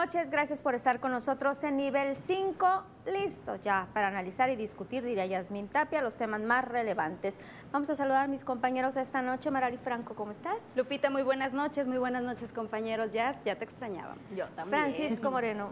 [0.00, 2.84] noches, gracias por estar con nosotros en nivel 5.
[3.04, 7.38] Listo ya para analizar y discutir, diría Yasmin Tapia, los temas más relevantes.
[7.70, 9.50] Vamos a saludar a mis compañeros esta noche.
[9.50, 10.56] Marari Franco, ¿cómo estás?
[10.74, 13.12] Lupita, muy buenas noches, muy buenas noches compañeros.
[13.12, 14.24] Jazz, ya te extrañábamos.
[14.34, 14.94] Yo también.
[14.94, 15.68] Francisco Moreno.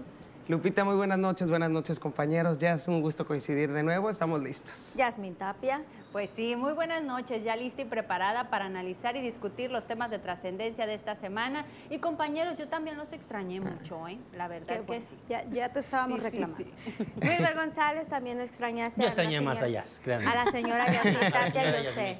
[0.48, 2.56] Lupita, muy buenas noches, buenas noches compañeros.
[2.56, 4.95] Ya es un gusto coincidir de nuevo, estamos listos.
[4.97, 5.83] Yasmin Tapia.
[6.11, 10.11] Pues sí, muy buenas noches, ya lista y preparada para analizar y discutir los temas
[10.11, 11.66] de trascendencia de esta semana.
[11.91, 13.73] Y compañeros, yo también los extrañé ah.
[13.75, 14.16] mucho, ¿eh?
[14.34, 15.16] La verdad que sí.
[15.29, 16.56] Ya, te estábamos reclamando.
[16.56, 16.73] Sí,
[17.23, 19.03] Wilber González también extrañaste.
[19.03, 19.83] Yo extrañé más allá,
[20.27, 22.19] A la señora Yasmin Tapia, yo sé.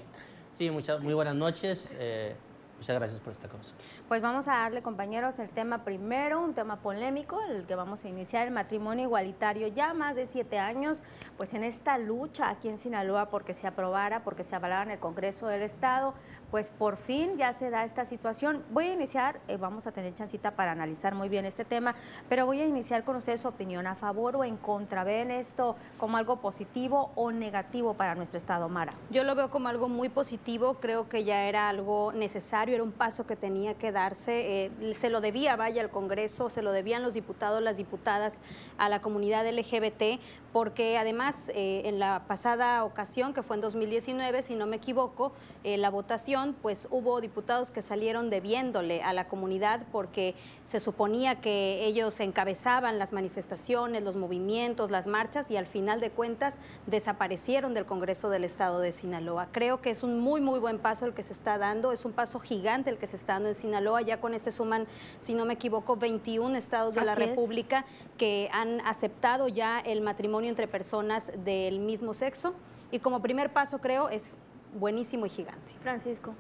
[0.52, 1.97] Sí, muchas, muy buenas noches.
[1.98, 2.36] Eh,
[2.78, 3.84] Muchas gracias por estar con nosotros.
[4.06, 8.08] Pues vamos a darle, compañeros, el tema primero, un tema polémico, el que vamos a
[8.08, 9.66] iniciar, el matrimonio igualitario.
[9.66, 11.03] Ya más de siete años,
[11.36, 15.00] pues en esta lucha aquí en Sinaloa porque se aprobara, porque se avalara en el
[15.00, 16.14] Congreso del Estado,
[16.50, 18.64] pues por fin ya se da esta situación.
[18.70, 21.94] Voy a iniciar, eh, vamos a tener chancita para analizar muy bien este tema,
[22.28, 25.04] pero voy a iniciar con ustedes su opinión a favor o en contra.
[25.04, 28.92] ¿Ven esto como algo positivo o negativo para nuestro Estado, Mara?
[29.10, 32.92] Yo lo veo como algo muy positivo, creo que ya era algo necesario, era un
[32.92, 37.02] paso que tenía que darse, eh, se lo debía, vaya, al Congreso, se lo debían
[37.02, 38.42] los diputados, las diputadas
[38.78, 40.20] a la comunidad LGBT,
[40.52, 45.32] porque además eh, en la pasada ocasión, que fue en 2019, si no me equivoco,
[45.64, 51.84] la votación pues hubo diputados que salieron debiéndole a la comunidad porque se suponía que
[51.84, 57.86] ellos encabezaban las manifestaciones, los movimientos, las marchas y al final de cuentas desaparecieron del
[57.86, 59.48] Congreso del Estado de Sinaloa.
[59.53, 62.12] Creo que es un muy, muy buen paso el que se está dando, es un
[62.12, 64.03] paso gigante el que se está dando en Sinaloa.
[64.03, 64.86] Ya con este suman,
[65.19, 67.84] si no me equivoco, 21 estados de la República
[68.16, 72.55] que han aceptado ya el matrimonio entre personas del mismo sexo.
[72.91, 74.38] Y como primer paso creo es
[74.75, 75.73] buenísimo y gigante.
[75.83, 76.34] Francisco.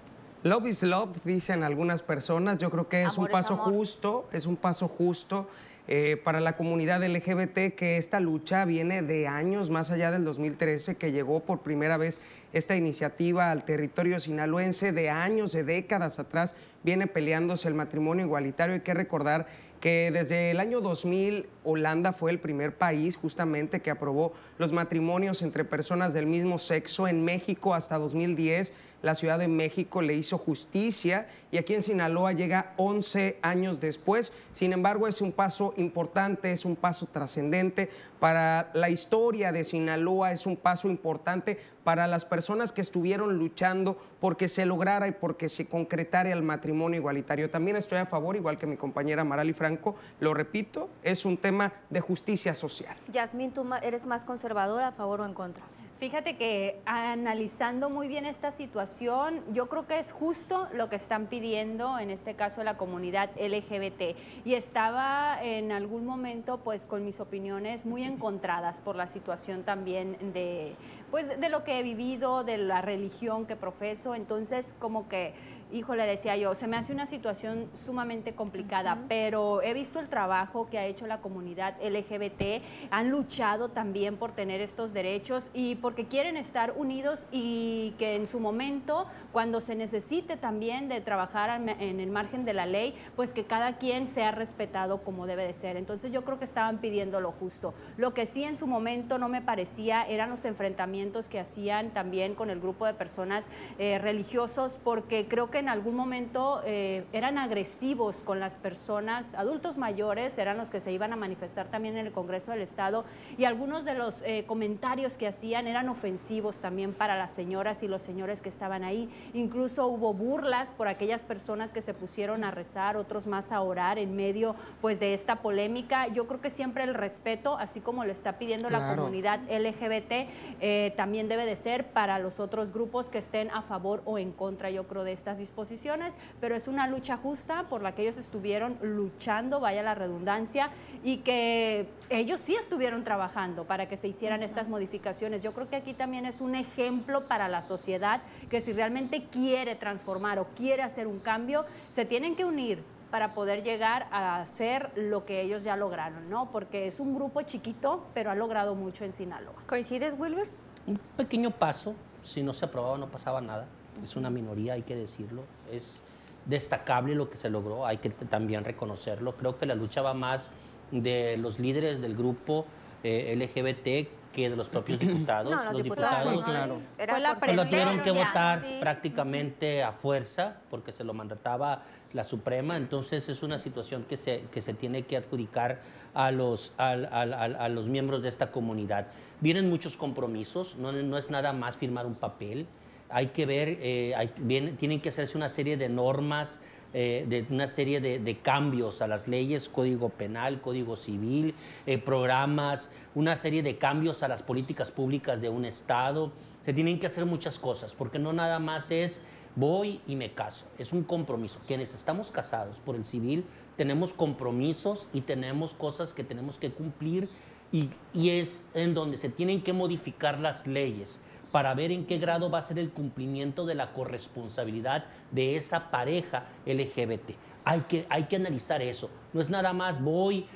[0.44, 2.58] Love is love, dicen algunas personas.
[2.58, 5.48] Yo creo que es un paso justo, es un paso justo
[5.88, 10.96] eh, para la comunidad LGBT que esta lucha viene de años, más allá del 2013,
[10.96, 12.20] que llegó por primera vez
[12.52, 18.74] esta iniciativa al territorio sinaloense, de años, de décadas atrás, viene peleándose el matrimonio igualitario.
[18.74, 19.46] Hay que recordar
[19.80, 25.42] que desde el año 2000 Holanda fue el primer país justamente que aprobó los matrimonios
[25.42, 27.06] entre personas del mismo sexo.
[27.08, 28.72] En México hasta 2010
[29.02, 34.32] la Ciudad de México le hizo justicia y aquí en Sinaloa llega 11 años después.
[34.52, 37.88] Sin embargo, es un paso importante, es un paso trascendente
[38.18, 43.96] para la historia de Sinaloa, es un paso importante para las personas que estuvieron luchando
[44.20, 47.48] porque se lograra y porque se concretara el matrimonio igualitario.
[47.50, 51.72] También estoy a favor, igual que mi compañera Marali Franco, lo repito, es un tema
[51.88, 52.96] de justicia social.
[53.10, 55.64] Yasmín, ¿tú eres más conservadora, a favor o en contra?
[55.98, 61.26] Fíjate que analizando muy bien esta situación, yo creo que es justo lo que están
[61.26, 64.16] pidiendo, en este caso la comunidad LGBT.
[64.44, 70.16] Y estaba en algún momento pues con mis opiniones muy encontradas por la situación también
[70.32, 70.76] de,
[71.10, 74.14] pues, de lo que he vivido, de la religión que profeso.
[74.14, 75.34] Entonces como que
[75.72, 80.68] híjole, decía yo, se me hace una situación sumamente complicada, pero he visto el trabajo
[80.70, 86.06] que ha hecho la comunidad LGBT, han luchado también por tener estos derechos y porque
[86.06, 92.00] quieren estar unidos y que en su momento, cuando se necesite también de trabajar en
[92.00, 95.76] el margen de la ley, pues que cada quien sea respetado como debe de ser.
[95.76, 97.74] Entonces yo creo que estaban pidiendo lo justo.
[97.96, 102.34] Lo que sí en su momento no me parecía eran los enfrentamientos que hacían también
[102.34, 103.48] con el grupo de personas
[103.78, 109.76] eh, religiosos, porque creo que en algún momento eh, eran agresivos con las personas, adultos
[109.76, 113.04] mayores eran los que se iban a manifestar también en el Congreso del Estado
[113.36, 117.88] y algunos de los eh, comentarios que hacían eran ofensivos también para las señoras y
[117.88, 119.08] los señores que estaban ahí.
[119.34, 123.98] Incluso hubo burlas por aquellas personas que se pusieron a rezar, otros más a orar
[123.98, 126.08] en medio pues de esta polémica.
[126.08, 130.28] Yo creo que siempre el respeto, así como lo está pidiendo la comunidad LGBT,
[130.60, 134.32] eh, también debe de ser para los otros grupos que estén a favor o en
[134.32, 138.16] contra, yo creo, de estas posiciones, pero es una lucha justa por la que ellos
[138.16, 140.70] estuvieron luchando, vaya la redundancia,
[141.02, 145.42] y que ellos sí estuvieron trabajando para que se hicieran estas modificaciones.
[145.42, 149.74] Yo creo que aquí también es un ejemplo para la sociedad que si realmente quiere
[149.74, 154.90] transformar o quiere hacer un cambio, se tienen que unir para poder llegar a hacer
[154.94, 156.50] lo que ellos ya lograron, ¿no?
[156.50, 159.54] Porque es un grupo chiquito, pero ha logrado mucho en Sinaloa.
[159.66, 160.46] ¿Coincides, Wilber?
[160.86, 163.66] Un pequeño paso, si no se aprobaba no pasaba nada
[164.04, 165.42] es una minoría, hay que decirlo.
[165.72, 166.02] Es
[166.46, 169.32] destacable lo que se logró, hay que también reconocerlo.
[169.36, 170.50] Creo que la lucha va más
[170.90, 172.64] de los líderes del grupo
[173.04, 175.52] eh, LGBT que de los propios diputados.
[175.64, 176.80] No, los, diputados, claro.
[176.96, 182.76] Fue la lo tuvieron que votar prácticamente a fuerza porque se lo mandataba la Suprema,
[182.76, 185.80] entonces es una situación que se, que se tiene que adjudicar
[186.14, 189.08] a los, a, a, los miembros de esta comunidad.
[189.40, 192.66] Vienen muchos compromisos, no, no es nada más firmar un papel,
[193.10, 194.30] hay que ver, eh,
[194.78, 196.60] tienen que hacerse una serie de normas,
[196.94, 201.54] eh, de una serie de, cambios a las leyes, código penal, código civil,
[201.86, 206.32] eh, programas, una serie de cambios a las políticas públicas de un Estado.
[206.62, 209.20] Se tienen que hacer muchas cosas, porque no nada más es
[209.54, 211.60] voy y me caso, es un compromiso.
[211.66, 213.44] Quienes estamos casados por el civil
[213.76, 217.28] tenemos compromisos y tenemos cosas que tenemos que cumplir
[217.70, 221.20] y es en donde se tienen que modificar las leyes
[221.52, 225.90] para ver en qué grado va a ser el cumplimiento de la corresponsabilidad de esa
[225.90, 227.30] pareja LGBT.
[227.64, 229.10] Hay que, hay que analizar eso.
[229.32, 230.46] No es nada más voy,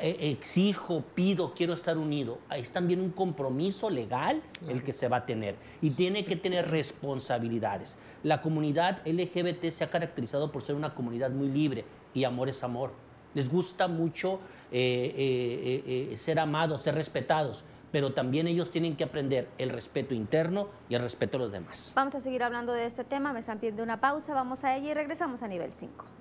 [0.00, 2.38] e, exijo, pido, quiero estar unido.
[2.56, 6.68] Es también un compromiso legal el que se va a tener y tiene que tener
[6.70, 7.96] responsabilidades.
[8.22, 12.64] La comunidad LGBT se ha caracterizado por ser una comunidad muy libre y amor es
[12.64, 12.92] amor.
[13.34, 14.40] Les gusta mucho
[14.72, 20.14] eh, eh, eh, ser amados, ser respetados pero también ellos tienen que aprender el respeto
[20.14, 21.92] interno y el respeto a los demás.
[21.94, 24.90] Vamos a seguir hablando de este tema, me están pidiendo una pausa, vamos a ella
[24.90, 26.17] y regresamos a nivel 5.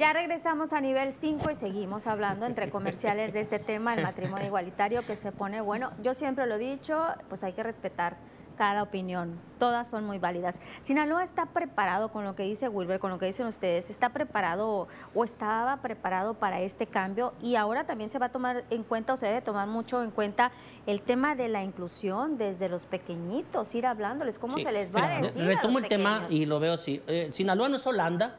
[0.00, 4.46] Ya regresamos a nivel 5 y seguimos hablando entre comerciales de este tema, el matrimonio
[4.46, 8.16] igualitario que se pone, bueno, yo siempre lo he dicho, pues hay que respetar
[8.56, 10.62] cada opinión, todas son muy válidas.
[10.80, 14.88] Sinaloa está preparado con lo que dice Wilber, con lo que dicen ustedes, está preparado
[15.14, 19.12] o estaba preparado para este cambio y ahora también se va a tomar en cuenta
[19.12, 20.50] o se debe tomar mucho en cuenta
[20.86, 25.20] el tema de la inclusión desde los pequeñitos, ir hablándoles, cómo se les va a
[25.20, 25.44] decir.
[25.44, 27.02] Retomo el tema y lo veo así.
[27.06, 28.38] Eh, Sinaloa no es Holanda,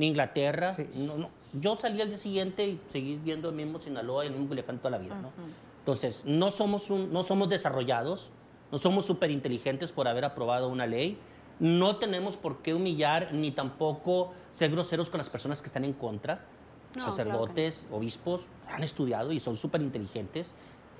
[0.00, 0.74] ni Inglaterra.
[1.52, 4.78] Yo salí al día siguiente y seguí viendo el mismo Sinaloa y el mismo Culiacán
[4.78, 5.14] toda la vida.
[5.20, 5.30] ¿no?
[5.80, 8.30] Entonces, no somos, no somos desarrollados,
[8.72, 11.18] no somos súper inteligentes por haber aprobado una ley.
[11.58, 15.92] No tenemos por qué humillar ni tampoco ser groseros con las personas que están en
[15.92, 16.46] contra.
[16.96, 20.54] Sacerdotes, obispos han estudiado y son súper inteligentes.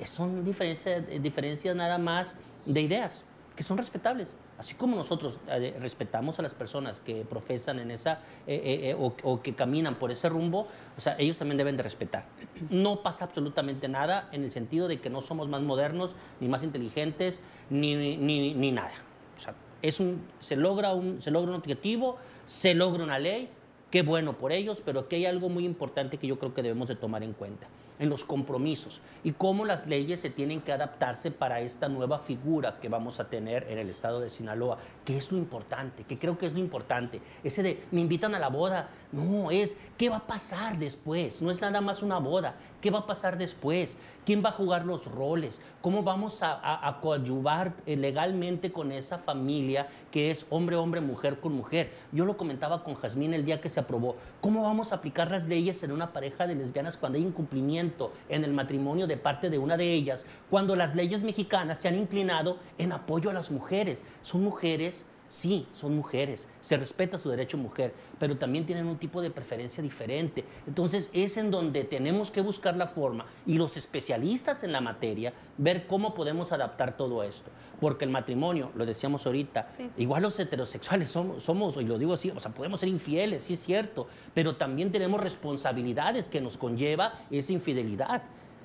[0.04, 2.36] Son diferencias, diferencias nada más
[2.66, 3.24] de ideas
[3.56, 4.34] que son respetables.
[4.60, 9.40] Así como nosotros eh, respetamos a las personas que profesan en esa eh, eh, o,
[9.40, 10.68] que caminan por ese rumbo,
[10.98, 12.26] o sea, ellos también deben de respetar.
[12.68, 16.62] No pasa absolutamente nada en el sentido de que no somos más modernos, ni más
[16.62, 17.40] inteligentes,
[17.70, 18.92] ni, ni, ni nada.
[19.34, 23.48] O sea, es un, se, logra un, se logra un objetivo, se logra una ley,
[23.90, 26.86] qué bueno por ellos, pero aquí hay algo muy importante que yo creo que debemos
[26.86, 27.66] de tomar en cuenta
[28.00, 32.80] en los compromisos y cómo las leyes se tienen que adaptarse para esta nueva figura
[32.80, 36.36] que vamos a tener en el estado de Sinaloa, que es lo importante, que creo
[36.36, 37.20] que es lo importante.
[37.44, 41.50] Ese de me invitan a la boda, no, es qué va a pasar después, no
[41.50, 45.06] es nada más una boda, qué va a pasar después, quién va a jugar los
[45.06, 51.00] roles, cómo vamos a, a coadyuvar eh, legalmente con esa familia que es hombre, hombre,
[51.00, 51.92] mujer con mujer.
[52.12, 55.46] Yo lo comentaba con Jazmín el día que se aprobó, cómo vamos a aplicar las
[55.46, 59.58] leyes en una pareja de lesbianas cuando hay incumplimiento en el matrimonio de parte de
[59.58, 64.04] una de ellas, cuando las leyes mexicanas se han inclinado en apoyo a las mujeres.
[64.22, 69.22] Son mujeres Sí, son mujeres, se respeta su derecho mujer, pero también tienen un tipo
[69.22, 70.44] de preferencia diferente.
[70.66, 75.32] Entonces es en donde tenemos que buscar la forma y los especialistas en la materia
[75.56, 77.48] ver cómo podemos adaptar todo esto.
[77.80, 79.68] Porque el matrimonio, lo decíamos ahorita,
[79.98, 83.52] igual los heterosexuales somos, somos, y lo digo así, o sea, podemos ser infieles, sí
[83.52, 88.24] es cierto, pero también tenemos responsabilidades que nos conlleva esa infidelidad.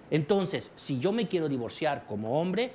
[0.09, 2.71] Entonces, si yo me quiero divorciar como hombre,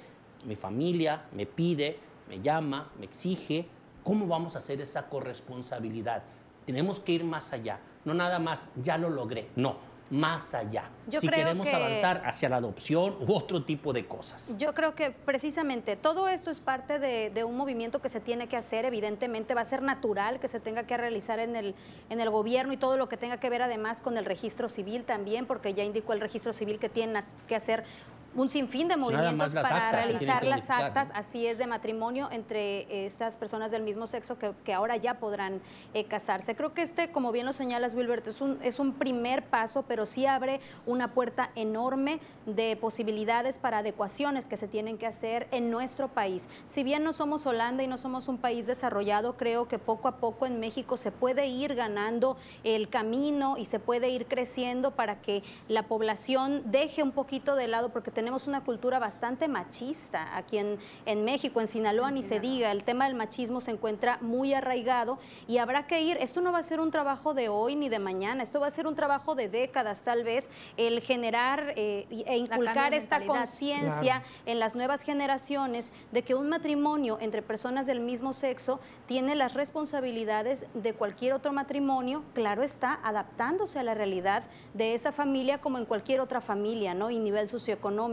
[0.46, 3.66] mi familia me pide, me llama, me exige,
[4.04, 6.22] ¿Cómo vamos a hacer esa corresponsabilidad?
[6.66, 9.76] Tenemos que ir más allá, no nada más, ya lo logré, no,
[10.10, 10.84] más allá.
[11.08, 14.54] si queremos avanzar hacia la adopción u otro tipo de cosas.
[14.58, 18.56] Yo creo que precisamente todo esto es parte de, un movimiento que se tiene que
[18.56, 21.74] hacer, evidentemente va a ser natural que se tenga que realizar en el,
[22.10, 25.04] en el gobierno y todo lo que tenga que ver además con el registro civil
[25.04, 27.84] también, porque ya indicó el registro civil que tiene que hacer
[28.34, 33.70] un sinfín de movimientos para realizar las actas, así es, de matrimonio entre estas personas
[33.70, 35.60] del mismo sexo que, ahora ya podrán
[35.94, 36.54] eh, casarse.
[36.54, 40.06] Creo que este, como bien lo señalas, Wilbert, es un, es un primer paso, pero
[40.06, 45.70] sí abre una puerta enorme de posibilidades para adecuaciones que se tienen que hacer en
[45.70, 46.48] nuestro país.
[46.66, 50.18] Si bien no somos Holanda y no somos un país desarrollado, creo que poco a
[50.18, 55.20] poco en México se puede ir ganando el camino y se puede ir creciendo para
[55.20, 60.58] que la población deje un poquito de lado, porque tenemos una cultura bastante machista aquí
[60.58, 64.52] en, en México, en Sinaloa ni se diga, el tema del machismo se encuentra muy
[64.52, 67.88] arraigado y habrá que ir, esto no va a ser un trabajo de hoy ni
[67.88, 72.06] de mañana, esto va a ser un trabajo de décadas tal vez, el generar eh,
[72.10, 78.00] e inculcar esta conciencia en las nuevas generaciones de que un matrimonio entre personas del
[78.00, 84.42] mismo sexo tiene las responsabilidades de cualquier otro matrimonio, claro está, adaptándose a la realidad
[84.74, 87.10] de esa familia como en cualquier otra familia, ¿no?
[87.10, 88.09] Y nivel socioeconómico.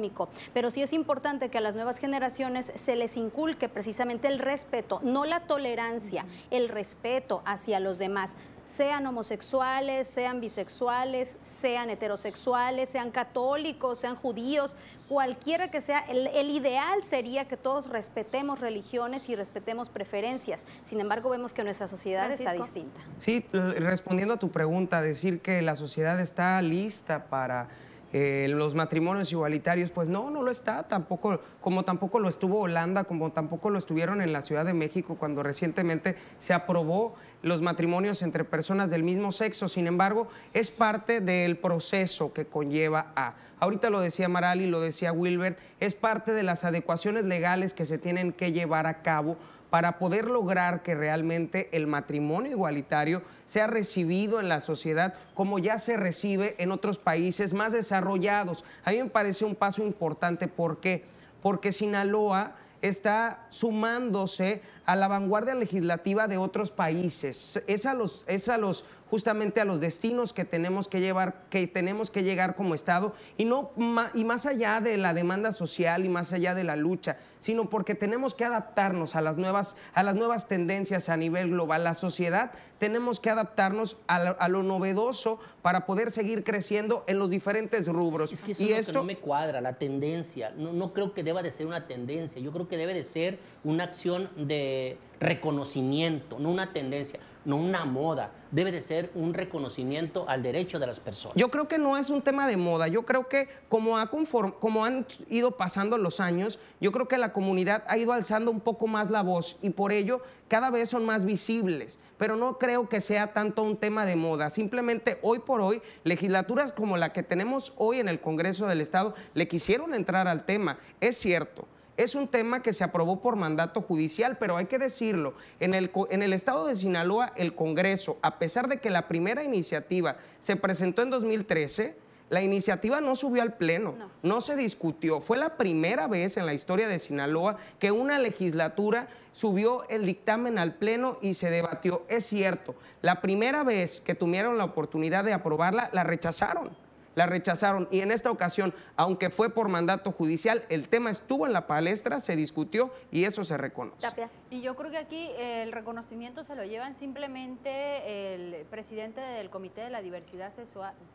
[0.53, 4.99] Pero sí es importante que a las nuevas generaciones se les inculque precisamente el respeto,
[5.03, 8.35] no la tolerancia, el respeto hacia los demás
[8.67, 14.75] sean homosexuales, sean bisexuales, sean heterosexuales, sean católicos, sean judíos,
[15.07, 20.67] cualquiera que sea, el, ideal sería que todos respetemos religiones y respetemos preferencias.
[20.83, 22.99] Sin embargo, vemos que nuestra sociedad está distinta.
[23.19, 27.69] Sí, respondiendo a tu pregunta, decir que la sociedad está lista para
[28.13, 33.03] eh, los matrimonios igualitarios, pues no, no lo está, tampoco, como tampoco lo estuvo Holanda,
[33.03, 38.21] como tampoco lo estuvieron en la Ciudad de México cuando recientemente se aprobó los matrimonios
[38.21, 39.67] entre personas del mismo sexo.
[39.67, 43.35] Sin embargo, es parte del proceso que conlleva a.
[43.59, 47.97] Ahorita lo decía Marali, lo decía Wilbert, es parte de las adecuaciones legales que se
[47.97, 49.37] tienen que llevar a cabo
[49.69, 55.77] para poder lograr que realmente el matrimonio igualitario sea recibido en la sociedad como ya
[55.79, 58.63] se recibe en otros países más desarrollados.
[58.83, 60.47] A mí me parece un paso importante.
[60.47, 61.03] ¿Por qué?
[61.41, 67.61] Porque Sinaloa está sumándose a la vanguardia legislativa de otros países.
[67.67, 71.67] Es a los, es a los justamente a los destinos que tenemos que llevar, que
[71.67, 73.71] tenemos que llegar como Estado, y no
[74.13, 77.95] y más allá de la demanda social y más allá de la lucha, sino porque
[77.95, 81.83] tenemos que adaptarnos a las nuevas, a las nuevas tendencias a nivel global.
[81.83, 87.87] La sociedad tenemos que adaptarnos a lo, novedoso para poder seguir creciendo en los diferentes
[87.87, 88.31] rubros.
[88.31, 90.51] Es, que eso y esto que no me cuadra, la tendencia.
[90.55, 93.39] No, no creo que deba de ser una tendencia, yo creo que debe de ser
[93.63, 98.31] una acción de reconocimiento, no una tendencia no una moda.
[98.51, 101.37] Debe de ser un reconocimiento al derecho de las personas.
[101.37, 102.89] Yo creo que no es un tema de moda.
[102.89, 107.31] Yo creo que como, ha como han ido pasando los años, yo creo que la
[107.31, 111.05] comunidad ha ido alzando un poco más la voz y por ello cada vez son
[111.05, 111.97] más visibles.
[112.17, 114.49] Pero no creo que sea tanto un tema de moda.
[114.49, 119.15] Simplemente hoy por hoy, legislaturas como la que tenemos hoy en el Congreso del Estado
[119.33, 120.79] le quisieron entrar al tema.
[120.99, 121.65] Es cierto
[121.97, 125.91] es un tema que se aprobó por mandato judicial, pero hay que decirlo, en el,
[126.09, 130.55] en el estado de Sinaloa, el Congreso, a pesar de que la primera iniciativa se
[130.55, 131.95] presentó en 2013,
[132.29, 134.11] la iniciativa no subió al Pleno, no.
[134.21, 134.41] no.
[134.41, 135.21] se discutió.
[135.21, 140.59] Fue la primera vez en la historia de Sinaloa que una legislatura subió el dictamen
[140.59, 142.03] al Pleno y se debatió.
[142.09, 146.86] Es cierto, la primera vez que tuvieron la oportunidad de aprobarla, la rechazaron
[147.17, 147.87] la rechazaron.
[147.91, 152.19] Y en esta ocasión, aunque fue por mandato judicial, el tema estuvo en la palestra,
[152.19, 154.07] se discutió y eso se reconoce.
[154.49, 159.81] Y yo creo que aquí el reconocimiento se lo llevan simplemente el presidente del Comité
[159.81, 160.53] de la Diversidad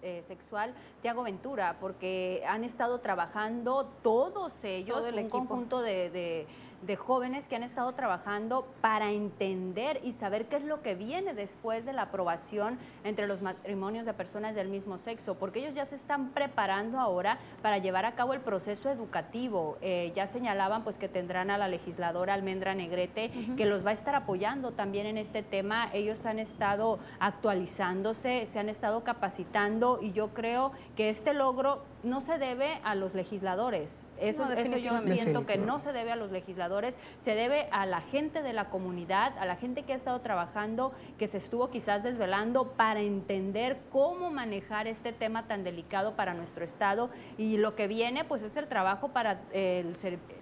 [0.02, 6.46] eh, Sexual, Tiago Ventura, porque han estado trabajando todos ellos, en un conjunto de de
[6.96, 11.84] jóvenes que han estado trabajando para entender y saber qué es lo que viene después
[11.84, 15.96] de la aprobación entre los matrimonios de personas del mismo sexo, porque ellos ya se
[15.96, 19.78] están preparando ahora para llevar a cabo el proceso educativo.
[19.80, 23.94] Eh, ya señalaban pues que tendrán a la legisladora Almendra Negrete que los va a
[23.94, 25.88] estar apoyando también en este tema.
[25.92, 32.20] Ellos han estado actualizándose, se han estado capacitando y yo creo que este logro no
[32.20, 34.06] se debe a los legisladores.
[34.18, 38.00] Eso, eso yo siento que no se debe a los legisladores se debe a la
[38.00, 42.02] gente de la comunidad, a la gente que ha estado trabajando, que se estuvo quizás
[42.02, 47.10] desvelando para entender cómo manejar este tema tan delicado para nuestro Estado.
[47.38, 49.40] Y lo que viene, pues es el trabajo para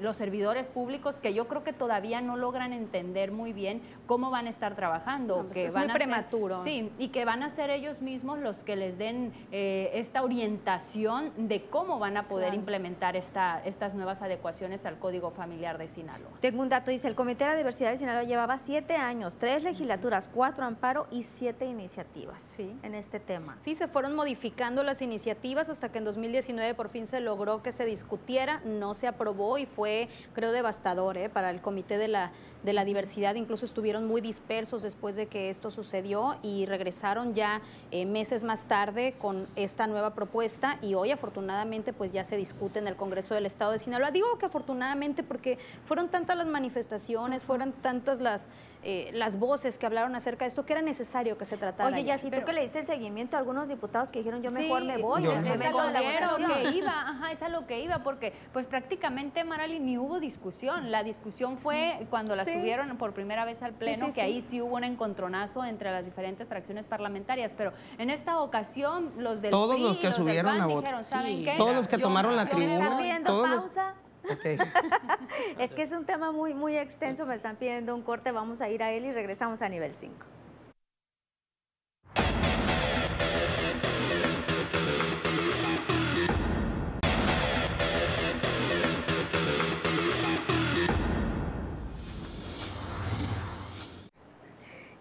[0.00, 4.46] los servidores públicos que yo creo que todavía no logran entender muy bien cómo van
[4.46, 5.44] a estar trabajando.
[5.44, 6.62] Pues que es muy prematuro.
[6.64, 11.32] sí, y que van a ser ellos mismos los que les den eh, esta orientación
[11.50, 16.30] de cómo van a poder implementar esta, estas nuevas adecuaciones al Código Familiar de Sinaloa.
[16.40, 19.64] Tengo un dato, dice, el Comité de la Diversidad de Sinaloa llevaba siete años, tres
[19.64, 23.56] legislaturas, cuatro amparo y siete iniciativas en este tema.
[23.58, 27.72] Sí, se fueron modificando las iniciativas hasta que en 2019 por fin se logró que
[27.72, 31.30] se discutiera, no se aprobó y fue, creo, devastador ¿eh?
[31.30, 32.30] para el Comité de la,
[32.62, 33.34] de la Diversidad.
[33.34, 38.66] Incluso estuvieron muy dispersos después de que esto sucedió y regresaron ya eh, meses más
[38.66, 43.34] tarde con esta nueva propuesta y hoy afortunadamente pues ya se discute en el Congreso
[43.34, 44.10] del Estado de Sinaloa.
[44.10, 48.48] Digo que afortunadamente porque fueron tantas las manifestaciones, fueron tantas las
[48.82, 51.90] eh, las voces que hablaron acerca de esto, que era necesario que se tratara.
[51.90, 54.84] Oye, ya si tú que le diste seguimiento a algunos diputados que dijeron yo mejor
[54.84, 55.26] me voy.
[55.26, 59.80] es a lo que iba, ajá, es a lo que iba, porque pues prácticamente Marali
[59.80, 60.90] ni hubo discusión.
[60.90, 64.76] La discusión fue cuando la subieron por primera vez al Pleno, que ahí sí hubo
[64.76, 69.98] un encontronazo entre las diferentes fracciones parlamentarias, pero en esta ocasión los del Todos los
[69.98, 71.54] que subieron a dijeron, ¿saben qué?
[71.56, 73.22] Todos los que tomaron la tribuna.
[73.24, 73.94] Todos pausa?
[75.58, 78.68] es que es un tema muy, muy extenso, me están pidiendo un corte, vamos a
[78.68, 80.14] ir a él y regresamos a nivel 5.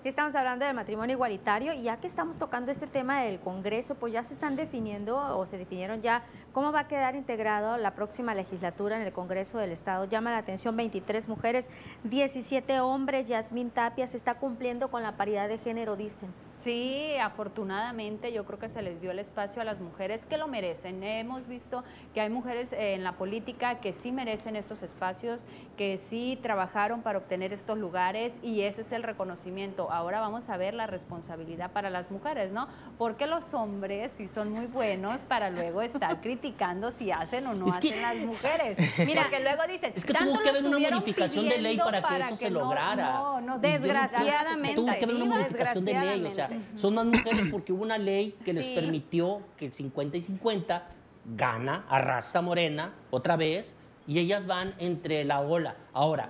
[0.09, 4.11] Estamos hablando del matrimonio igualitario y ya que estamos tocando este tema del Congreso, pues
[4.11, 8.33] ya se están definiendo o se definieron ya cómo va a quedar integrado la próxima
[8.33, 10.05] legislatura en el Congreso del Estado.
[10.05, 11.69] Llama la atención 23 mujeres,
[12.05, 13.27] 17 hombres.
[13.27, 16.48] Yasmín Tapia se está cumpliendo con la paridad de género, dicen.
[16.59, 20.49] Sí, afortunadamente yo creo que se les dio el espacio a las mujeres que lo
[20.49, 21.01] merecen.
[21.03, 25.43] Hemos visto que hay mujeres eh, en la política que sí merecen estos espacios,
[25.77, 29.89] que sí trabajaron para obtener estos lugares y ese es el reconocimiento.
[29.89, 32.67] Ahora vamos a ver la responsabilidad para las mujeres, ¿no?
[32.97, 37.67] Porque los hombres sí son muy buenos para luego estar criticando si hacen o no
[37.67, 38.77] hacen las mujeres.
[39.05, 42.17] Mira, que luego dicen, es que tuvo que haber una modificación de ley para que
[42.17, 43.13] eso se lograra.
[43.13, 44.75] No, no, desgraciadamente.
[44.75, 47.97] Tuvo que haber una modificación de ley, o sea, son más mujeres porque hubo una
[47.97, 50.87] ley que les permitió que el 50 y 50
[51.35, 53.75] gana a raza morena otra vez
[54.07, 55.75] y ellas van entre la ola.
[55.93, 56.29] Ahora,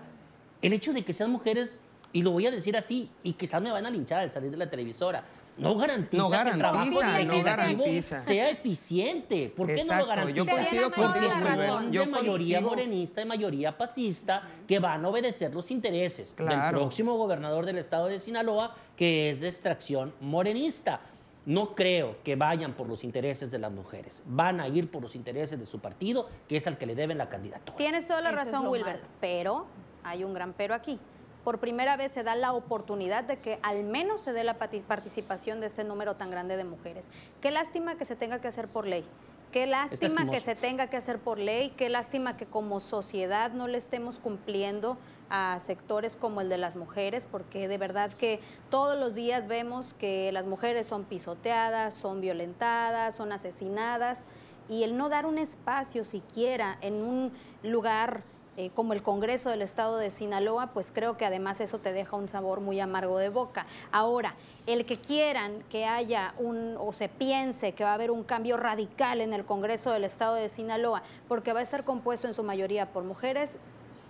[0.62, 3.72] el hecho de que sean mujeres, y lo voy a decir así, y quizás me
[3.72, 5.24] van a linchar al salir de la televisora,
[5.58, 8.20] no garantiza, no garantiza que el trabajo no garantiza.
[8.20, 9.54] sea eficiente.
[9.56, 10.38] ¿Por qué no lo garantiza?
[10.38, 11.20] Yo coincido Porque
[11.68, 17.18] son de mayoría morenista y mayoría pacista que van a obedecer los intereses del próximo
[17.18, 21.02] gobernador del estado de Sinaloa, que es de extracción morenista.
[21.46, 24.22] No creo que vayan por los intereses de las mujeres.
[24.26, 27.18] Van a ir por los intereses de su partido, que es al que le deben
[27.18, 27.76] la candidatura.
[27.76, 29.66] Tienes toda la razón, Wilbert, pero
[30.04, 31.00] hay un gran pero aquí
[31.44, 35.60] por primera vez se da la oportunidad de que al menos se dé la participación
[35.60, 37.10] de ese número tan grande de mujeres.
[37.42, 39.06] Qué lástima que se tenga que hacer por ley.
[39.52, 43.68] Qué lástima que se tenga que hacer por ley, qué lástima que como sociedad no
[43.68, 44.96] le estemos cumpliendo
[45.32, 49.96] a sectores como el de las mujeres, porque de verdad que todos los días vemos
[49.96, 54.28] que las mujeres son pisoteadas, son violentadas, son asesinadas,
[54.70, 58.22] y el no dar un espacio siquiera en un lugar
[58.60, 62.18] eh, como el Congreso del Estado de Sinaloa, pues creo que además eso te deja
[62.18, 63.66] un sabor muy amargo de boca.
[63.90, 64.36] Ahora,
[64.68, 68.58] el que quieran que haya un, o se piense que va a haber un cambio
[68.58, 72.44] radical en el Congreso del Estado de Sinaloa, porque va a ser compuesto en su
[72.44, 73.60] mayoría por mujeres,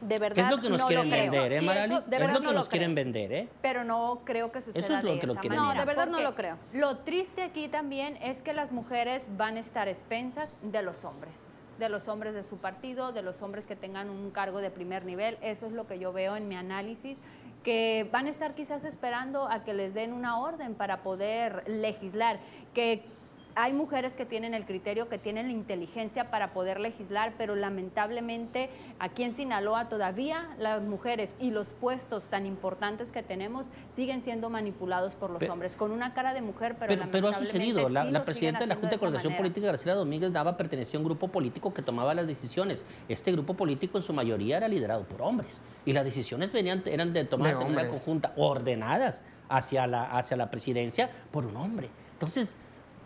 [0.02, 1.94] de verdad es lo que nos quieren vender, ¿eh, Marali?
[1.94, 3.48] es lo que nos quieren vender, ¿eh?
[3.62, 6.22] Pero no creo que suceda Eso es lo que lo quieren No, de verdad no
[6.22, 6.58] lo creo.
[6.74, 11.49] Lo triste aquí también es que las mujeres van a estar expensas de los hombres
[11.80, 15.06] de los hombres de su partido, de los hombres que tengan un cargo de primer
[15.06, 15.38] nivel.
[15.42, 17.22] Eso es lo que yo veo en mi análisis,
[17.64, 22.40] que van a estar quizás esperando a que les den una orden para poder legislar,
[22.74, 23.04] que
[23.56, 28.70] hay mujeres que tienen el criterio, que tienen la inteligencia para poder legislar, pero lamentablemente
[29.00, 34.50] aquí en Sinaloa todavía las mujeres y los puestos tan importantes que tenemos siguen siendo
[34.50, 37.90] manipulados por los hombres, con una cara de mujer, pero, pero, pero ha sucedido.
[37.90, 41.30] La, presidenta de la Junta de Coordinación Política, Graciela Domínguez Daba, pertenecía a un grupo
[41.30, 42.86] político que tomaba las decisiones.
[43.08, 47.14] Este grupo político en su mayoría era liderado por hombres y las decisiones venían, eran
[47.14, 51.90] de tomadas de, de manera conjunta, ordenadas hacia la, hacia la presidencia por un hombre.
[52.14, 52.54] Entonces,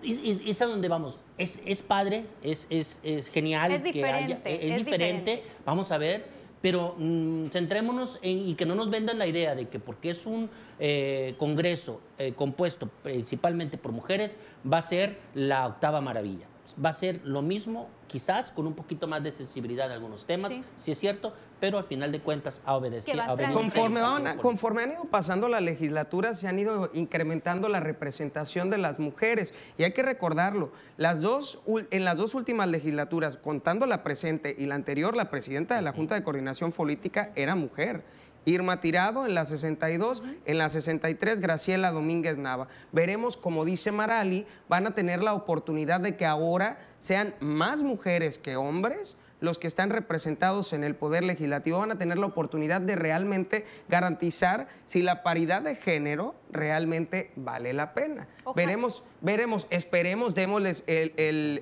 [0.04, 1.20] es, a donde vamos.
[1.38, 3.72] Es, es padre, es, es, es genial.
[3.72, 4.68] Es diferente.
[4.68, 5.44] es, diferente.
[5.66, 6.44] Vamos a ver.
[6.62, 10.26] Pero mm, centrémonos en, y que no nos vendan la idea de que porque es
[10.26, 14.38] un eh, congreso eh, compuesto principalmente por mujeres,
[14.72, 16.48] va a ser la octava maravilla
[16.83, 20.53] va a ser lo mismo, quizás con un poquito más de sensibilidad en algunos temas,
[20.75, 23.17] sí, es cierto, pero al final de cuentas a obedecer.
[23.53, 24.01] conforme,
[24.41, 29.53] conforme han ido pasando la legislatura, se han ido incrementando la representación de las mujeres.
[29.77, 34.65] Y hay que recordarlo, las dos, en las dos últimas legislaturas, contando la presente y
[34.65, 38.03] la anterior, la presidenta de la Junta de Coordinación Política era mujer.
[38.45, 42.67] Irma Tirado en la 62, en la 63 Graciela Domínguez Nava.
[42.91, 48.38] Veremos, como dice Marali, van a tener la oportunidad de que ahora sean más mujeres
[48.38, 52.79] que hombres los que están representados en el Poder Legislativo van a tener la oportunidad
[52.79, 58.29] de realmente garantizar si la paridad de género realmente vale la pena.
[58.56, 61.62] Veremos, veremos, esperemos, démosles el, el,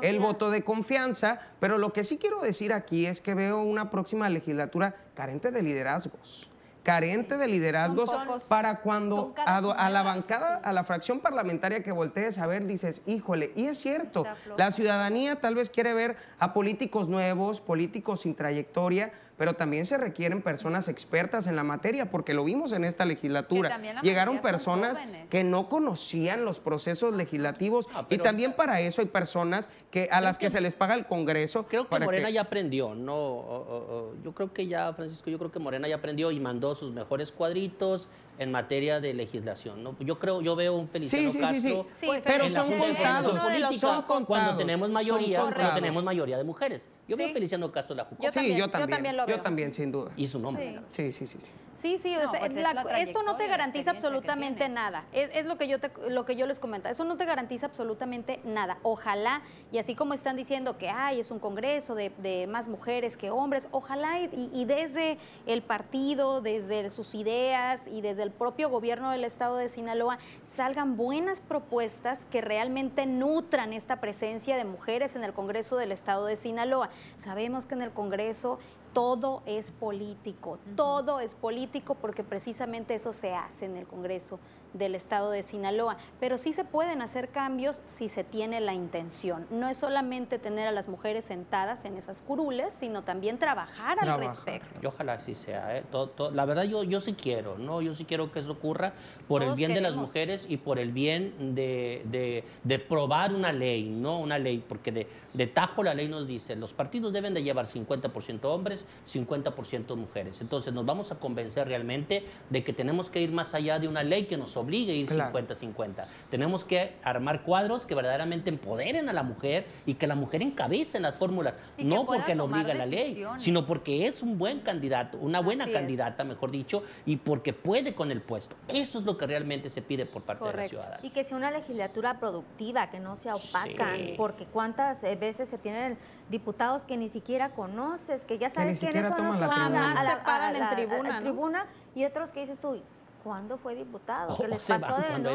[0.00, 3.90] el voto de confianza, pero lo que sí quiero decir aquí es que veo una
[3.90, 6.47] próxima legislatura carente de liderazgos
[6.88, 8.10] carente de liderazgos
[8.48, 13.52] para cuando a, la bancada, a la fracción parlamentaria que voltees a ver, dices, híjole,
[13.54, 14.24] y es cierto,
[14.56, 19.96] la ciudadanía tal vez quiere ver a políticos nuevos, políticos sin trayectoria, pero también se
[19.96, 23.80] requieren personas expertas en la materia, porque lo vimos en esta legislatura.
[24.02, 29.70] Llegaron personas que no conocían los procesos legislativos ah, y también para eso hay personas
[29.90, 31.66] que a las que, se les paga el Congreso.
[31.68, 35.86] Creo que Morena ya aprendió, no, yo creo que ya, Francisco, yo creo que Morena
[35.86, 39.82] ya aprendió y mandó sus mejores cuadritos, en materia de legislación.
[39.82, 39.96] ¿no?
[40.00, 44.88] Yo creo, yo veo un Feliciano sí, Castro sí, sí, pero son contados, cuando tenemos
[44.90, 46.88] mayoría, cuando tenemos mayoría de mujeres.
[47.06, 48.40] Yo veo Feliciano Castro la Jucosa.
[48.40, 50.12] Sí, yo también, yo Yo también, sin duda.
[50.16, 50.80] Y su nombre.
[50.88, 51.38] Sí, sí, sí.
[51.74, 52.52] Sí, sí, pues
[52.98, 55.04] esto no te garantiza absolutamente nada.
[55.12, 56.88] Es, es, lo, que yo te, lo que yo les comento.
[56.88, 58.78] Eso no te garantiza absolutamente nada.
[58.82, 63.16] Ojalá, y así como están diciendo que hay es un congreso de, de más mujeres
[63.16, 68.68] que hombres, ojalá y, y desde el partido, desde sus ideas y desde el propio
[68.68, 75.16] gobierno del estado de Sinaloa salgan buenas propuestas que realmente nutran esta presencia de mujeres
[75.16, 76.90] en el Congreso del estado de Sinaloa.
[77.16, 78.58] Sabemos que en el Congreso
[78.92, 84.38] todo es político, todo es político porque precisamente eso se hace en el Congreso
[84.72, 89.46] del estado de Sinaloa, pero sí se pueden hacer cambios si se tiene la intención.
[89.50, 94.18] No es solamente tener a las mujeres sentadas en esas curules, sino también trabajar, al
[94.18, 94.80] respecto.
[94.80, 95.76] Yo ojalá así sea.
[95.76, 95.84] ¿eh?
[96.32, 97.82] la verdad yo, yo sí quiero, ¿no?
[97.82, 98.92] Yo sí quiero que eso ocurra
[99.26, 103.84] por el bien de las mujeres y por el bien de, de, probar una ley,
[103.84, 104.18] ¿no?
[104.20, 107.66] Una ley, porque de, de tajo la ley nos dice, los partidos deben de llevar
[107.66, 110.40] 50% hombres, 50% mujeres.
[110.40, 114.02] Entonces nos vamos a convencer realmente de que tenemos que ir más allá de una
[114.02, 116.06] ley que nos obligue a ir 50-50.
[116.30, 120.96] Tenemos que armar cuadros que verdaderamente empoderen a la mujer y que la mujer encabece
[120.96, 125.18] en las fórmulas, no porque lo obliga la ley, sino porque es un buen candidato,
[125.18, 128.56] una buena candidata, mejor dicho, y porque puede con el puesto.
[128.68, 130.98] Eso es lo que realmente se pide por parte de la ciudadana.
[131.02, 135.58] Y que sea una legislatura productiva, que no sea opaca, porque cuántas eh, veces se
[135.58, 140.02] tienen diputados que ni siquiera conoces, que ya sabes quiénes son los que van a,
[140.02, 142.82] la, en tribuna, tribuna, y otros que dices, uy,
[143.24, 144.36] ¿Cuándo fue diputado?
[144.36, 145.30] ¿Qué les pasó de no?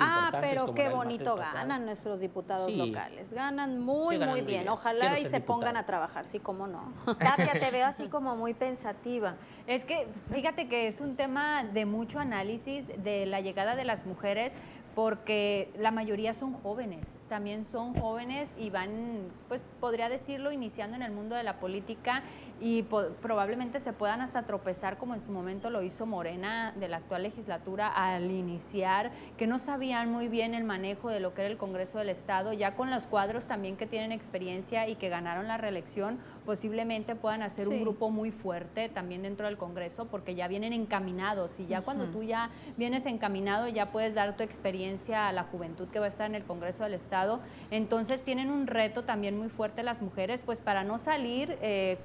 [0.00, 3.32] Ah, pero qué bonito ganan nuestros diputados locales.
[3.32, 4.68] Ganan muy, muy bien.
[4.68, 6.92] Ojalá y se pongan a trabajar, sí, cómo no.
[7.18, 9.36] Tatia, te veo así como muy pensativa.
[9.66, 14.06] Es que fíjate que es un tema de mucho análisis de la llegada de las
[14.06, 14.54] mujeres,
[14.96, 21.02] porque la mayoría son jóvenes, también son jóvenes y van, pues podría decirlo, iniciando en
[21.02, 22.22] el mundo de la política
[22.60, 26.98] y probablemente se puedan hasta tropezar como en su momento lo hizo Morena de la
[26.98, 31.50] actual legislatura al iniciar, que no sabían muy bien el manejo de lo que era
[31.50, 35.48] el Congreso del Estado, ya con los cuadros también que tienen experiencia y que ganaron
[35.48, 40.48] la reelección, posiblemente puedan hacer un grupo muy fuerte también dentro del Congreso porque ya
[40.48, 45.32] vienen encaminados y ya cuando tú ya vienes encaminado ya puedes dar tu experiencia a
[45.32, 47.40] la juventud que va a estar en el Congreso del Estado.
[47.70, 51.58] Entonces tienen un reto también muy fuerte las mujeres pues para no salir...
[51.60, 51.98] Eh,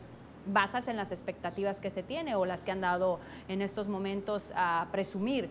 [0.45, 4.51] bajas en las expectativas que se tiene o las que han dado en estos momentos
[4.55, 5.49] a presumir.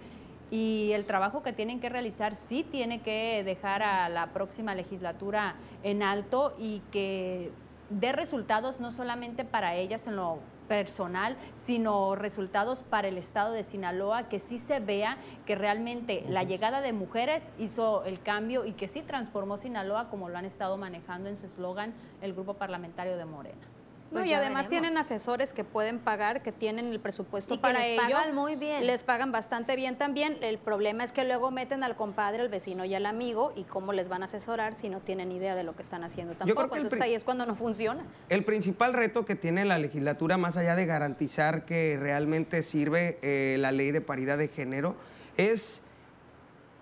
[0.51, 5.55] Y el trabajo que tienen que realizar sí tiene que dejar a la próxima legislatura
[5.85, 7.53] en alto y que
[7.89, 10.39] dé resultados no solamente para ellas en lo
[10.71, 16.45] personal, sino resultados para el estado de Sinaloa, que sí se vea que realmente la
[16.45, 20.77] llegada de mujeres hizo el cambio y que sí transformó Sinaloa como lo han estado
[20.77, 23.70] manejando en su eslogan el grupo parlamentario de Morena.
[24.13, 28.35] Pues y además tienen asesores que pueden pagar, que tienen el presupuesto para les Pagan
[28.35, 28.87] muy bien.
[28.87, 30.37] Les pagan bastante bien también.
[30.41, 33.93] El problema es que luego meten al compadre, al vecino y al amigo y cómo
[33.93, 36.77] les van a asesorar si no tienen idea de lo que están haciendo tampoco.
[36.77, 38.05] Entonces ahí es cuando no funciona.
[38.29, 43.57] El principal reto que tiene la legislatura, más allá de garantizar que realmente sirve eh,
[43.59, 44.97] la ley de paridad de género,
[45.37, 45.83] es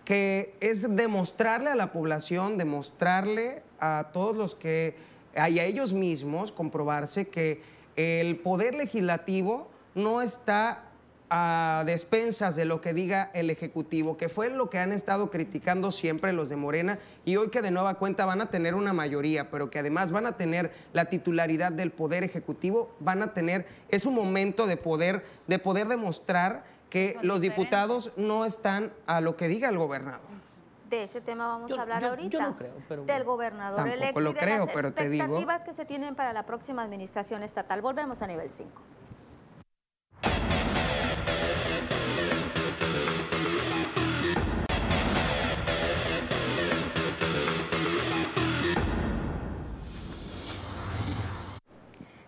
[0.04, 4.96] que es demostrarle a la población, demostrarle a todos los que
[5.46, 7.60] y a ellos mismos comprobarse que
[7.94, 10.84] el poder legislativo no está
[11.30, 15.92] a despensas de lo que diga el Ejecutivo, que fue lo que han estado criticando
[15.92, 19.50] siempre los de Morena y hoy que de nueva cuenta van a tener una mayoría,
[19.50, 24.06] pero que además van a tener la titularidad del Poder Ejecutivo, van a tener, es
[24.06, 29.48] un momento de poder, de poder demostrar que los diputados no están a lo que
[29.48, 30.37] diga el gobernador
[30.88, 32.30] de ese tema vamos a hablar ahorita.
[32.30, 33.04] Yo no creo, pero...
[33.04, 35.24] Del gobernador Tampoco electo lo y de creo, las pero te digo...
[35.24, 37.82] expectativas que se tienen para la próxima administración estatal.
[37.82, 38.70] Volvemos a nivel 5.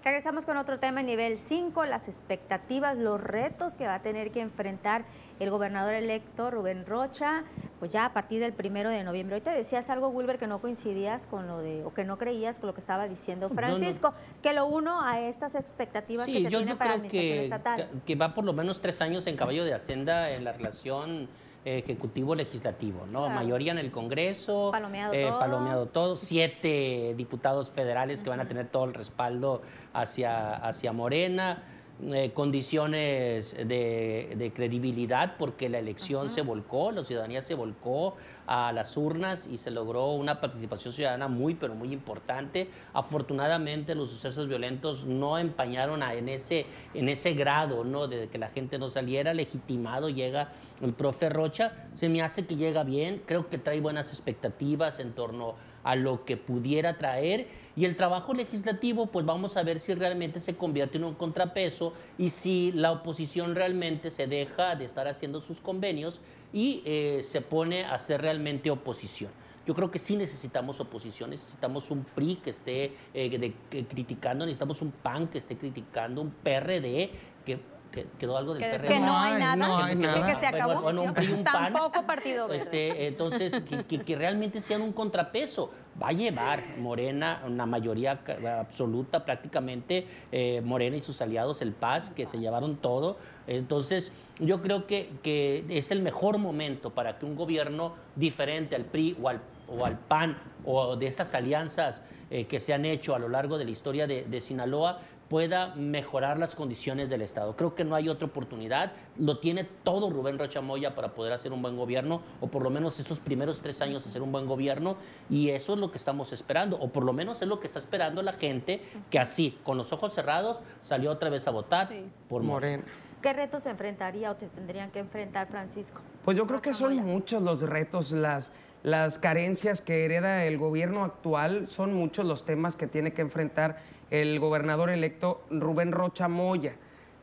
[0.02, 4.40] Regresamos con otro tema, nivel 5, las expectativas, los retos que va a tener que
[4.40, 5.04] enfrentar
[5.40, 7.44] el gobernador electo Rubén Rocha,
[7.78, 9.36] pues ya a partir del primero de noviembre.
[9.36, 12.60] Hoy te decías algo, Wilber, que no coincidías con lo de, o que no creías
[12.60, 16.76] con lo que estaba diciendo Francisco, que lo uno a estas expectativas que se tienen
[16.76, 17.88] para la administración que, estatal.
[18.06, 21.28] Que va por lo menos tres años en caballo de Hacienda en la relación
[21.64, 23.28] ejecutivo-legislativo, ¿no?
[23.28, 25.38] Mayoría en el Congreso, palomeado, eh, todo.
[25.38, 31.62] palomeado todo, siete diputados federales que van a tener todo el respaldo hacia, hacia Morena.
[32.02, 38.72] Eh, condiciones de, de, credibilidad porque la elección se volcó, la ciudadanía se volcó a
[38.72, 42.70] las urnas y se logró una participación ciudadana muy, pero muy importante.
[42.94, 48.08] Afortunadamente los sucesos violentos no empañaron a, en, ese, en ese grado ¿no?
[48.08, 52.56] de que la gente no saliera, legitimado llega el profe Rocha, se me hace que
[52.56, 57.84] llega bien, creo que trae buenas expectativas en torno a lo que pudiera traer y
[57.84, 62.30] el trabajo legislativo, pues vamos a ver si realmente se convierte en un contrapeso y
[62.30, 66.20] si la oposición realmente se deja de estar haciendo sus convenios
[66.52, 69.30] y eh, se pone a hacer realmente oposición.
[69.66, 73.54] Yo creo que sí necesitamos oposición, necesitamos un PRI que esté eh,
[73.88, 77.10] criticando, necesitamos un PAN que esté criticando, un PRD
[77.44, 78.88] que que quedó algo del que, PRD.
[78.88, 80.26] Que no hay nada, no hay que, nada.
[80.26, 80.80] que, se acabó.
[80.80, 82.62] Bueno, un, PRI, un PAN, Tampoco partido verde.
[82.62, 85.70] Este, entonces, que, que, que, realmente sean un contrapeso.
[86.00, 88.20] Va a llevar Morena, una mayoría
[88.60, 93.18] absoluta prácticamente, eh, Morena y sus aliados, el PAS, que se llevaron todo.
[93.46, 98.84] Entonces, yo creo que, que es el mejor momento para que un gobierno diferente al
[98.84, 103.14] PRI o al, o al PAN o de estas alianzas eh, que se han hecho
[103.14, 105.00] a lo largo de la historia de, de Sinaloa
[105.30, 107.54] pueda mejorar las condiciones del Estado.
[107.56, 108.90] Creo que no hay otra oportunidad.
[109.16, 112.68] Lo tiene todo Rubén Rocha Moya para poder hacer un buen gobierno, o por lo
[112.70, 114.96] menos estos primeros tres años hacer un buen gobierno,
[115.30, 117.78] y eso es lo que estamos esperando, o por lo menos es lo que está
[117.78, 122.04] esperando la gente que así, con los ojos cerrados, salió otra vez a votar Sí.
[122.28, 122.78] por Morena.
[122.82, 122.94] Morena.
[123.22, 126.00] ¿Qué retos se enfrentaría o te tendrían que enfrentar, Francisco?
[126.24, 128.50] Pues yo creo que son muchos los retos, las,
[128.82, 133.76] las carencias que hereda el gobierno actual, son muchos los temas que tiene que enfrentar
[134.10, 136.74] el gobernador electo Rubén Rocha Moya.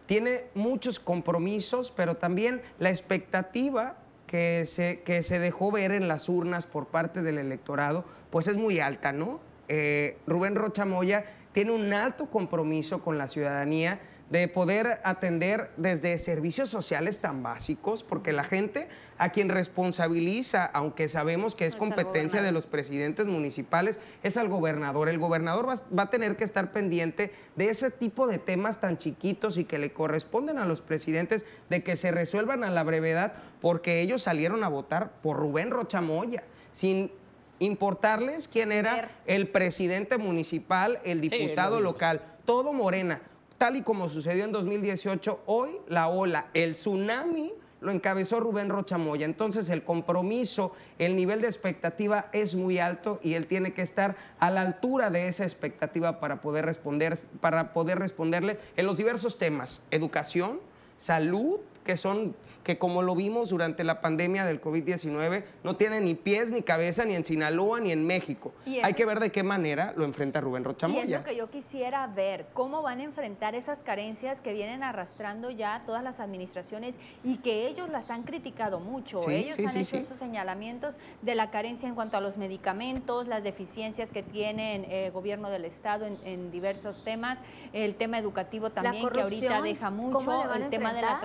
[0.05, 6.29] Tiene muchos compromisos, pero también la expectativa que se, que se dejó ver en las
[6.29, 9.39] urnas por parte del electorado, pues es muy alta, ¿no?
[9.67, 16.17] Eh, Rubén Rocha Moya tiene un alto compromiso con la ciudadanía de poder atender desde
[16.17, 22.41] servicios sociales tan básicos, porque la gente a quien responsabiliza, aunque sabemos que es competencia
[22.41, 25.07] de los presidentes municipales, es al gobernador.
[25.07, 28.97] El gobernador va, va a tener que estar pendiente de ese tipo de temas tan
[28.97, 33.33] chiquitos y que le corresponden a los presidentes de que se resuelvan a la brevedad,
[33.61, 37.11] porque ellos salieron a votar por Rubén Rochamoya, sin
[37.59, 43.21] importarles quién era el presidente municipal, el diputado local, todo Morena.
[43.57, 49.25] Tal y como sucedió en 2018, hoy la ola, el tsunami lo encabezó Rubén Rochamoya.
[49.25, 54.15] Entonces el compromiso, el nivel de expectativa es muy alto y él tiene que estar
[54.39, 59.39] a la altura de esa expectativa para poder responder, para poder responderle en los diversos
[59.39, 60.59] temas: educación,
[60.99, 62.35] salud, que son
[62.67, 67.05] que como lo vimos durante la pandemia del COVID-19, no tienen ni pies ni cabeza
[67.05, 68.53] ni en Sinaloa ni en México.
[68.65, 71.19] Y Hay que ver de qué manera lo enfrenta Rubén Y es Rochamoya.
[71.19, 75.83] lo que yo quisiera ver, cómo van a enfrentar esas carencias que vienen arrastrando ya
[75.85, 79.21] todas las administraciones y que ellos las han criticado mucho.
[79.21, 79.97] Sí, ellos sí, han sí, hecho sí.
[79.99, 84.85] esos señalamientos de la carencia en cuanto a los medicamentos, las deficiencias que tiene el
[84.91, 89.87] eh, gobierno del Estado en, en diversos temas, el tema educativo también, que ahorita deja
[89.87, 91.23] ¿cómo mucho, el tema de la enfrentar?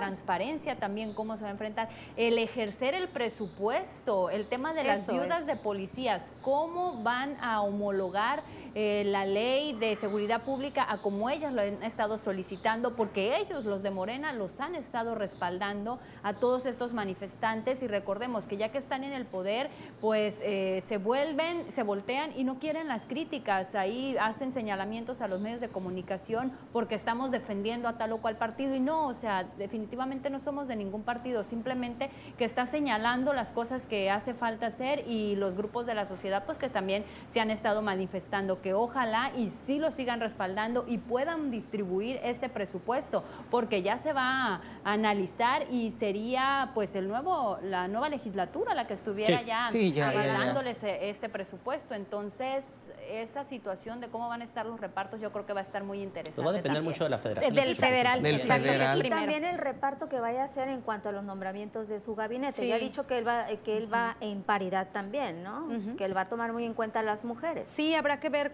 [0.53, 5.03] Transparencia también, cómo se va a enfrentar, el ejercer el presupuesto, el tema de las
[5.03, 5.47] Eso viudas es.
[5.47, 8.43] de policías, cómo van a homologar
[8.75, 13.65] eh, la ley de seguridad pública a como ellas lo han estado solicitando, porque ellos,
[13.65, 18.69] los de Morena, los han estado respaldando a todos estos manifestantes y recordemos que ya
[18.69, 19.69] que están en el poder,
[20.01, 25.27] pues eh, se vuelven, se voltean y no quieren las críticas, ahí hacen señalamientos a
[25.27, 29.13] los medios de comunicación porque estamos defendiendo a tal o cual partido y no, o
[29.13, 34.33] sea, definitivamente no somos de ningún partido, simplemente que está señalando las cosas que hace
[34.33, 38.61] falta hacer y los grupos de la sociedad pues que también se han estado manifestando
[38.61, 44.13] que ojalá y sí lo sigan respaldando y puedan distribuir este presupuesto porque ya se
[44.13, 49.45] va a analizar y sería pues el nuevo la nueva legislatura la que estuviera Sí,
[49.45, 50.33] ya sí, ya, ya, ya.
[50.33, 55.31] avaldándoles e- este presupuesto entonces esa situación de cómo van a estar los repartos yo
[55.31, 56.93] creo que va a estar muy interesante Pues va a depender también.
[56.93, 57.53] mucho de la federación.
[57.55, 58.97] Del federal, Del exacto, que es federal.
[58.97, 59.21] Y primero.
[59.21, 62.15] también el reparto que vaya vaya a hacer en cuanto a los nombramientos de su
[62.15, 62.67] gabinete.
[62.67, 65.67] Ya ha dicho que él va, que él va en paridad también, ¿no?
[65.95, 67.67] Que él va a tomar muy en cuenta a las mujeres.
[67.67, 68.53] Sí, habrá que ver.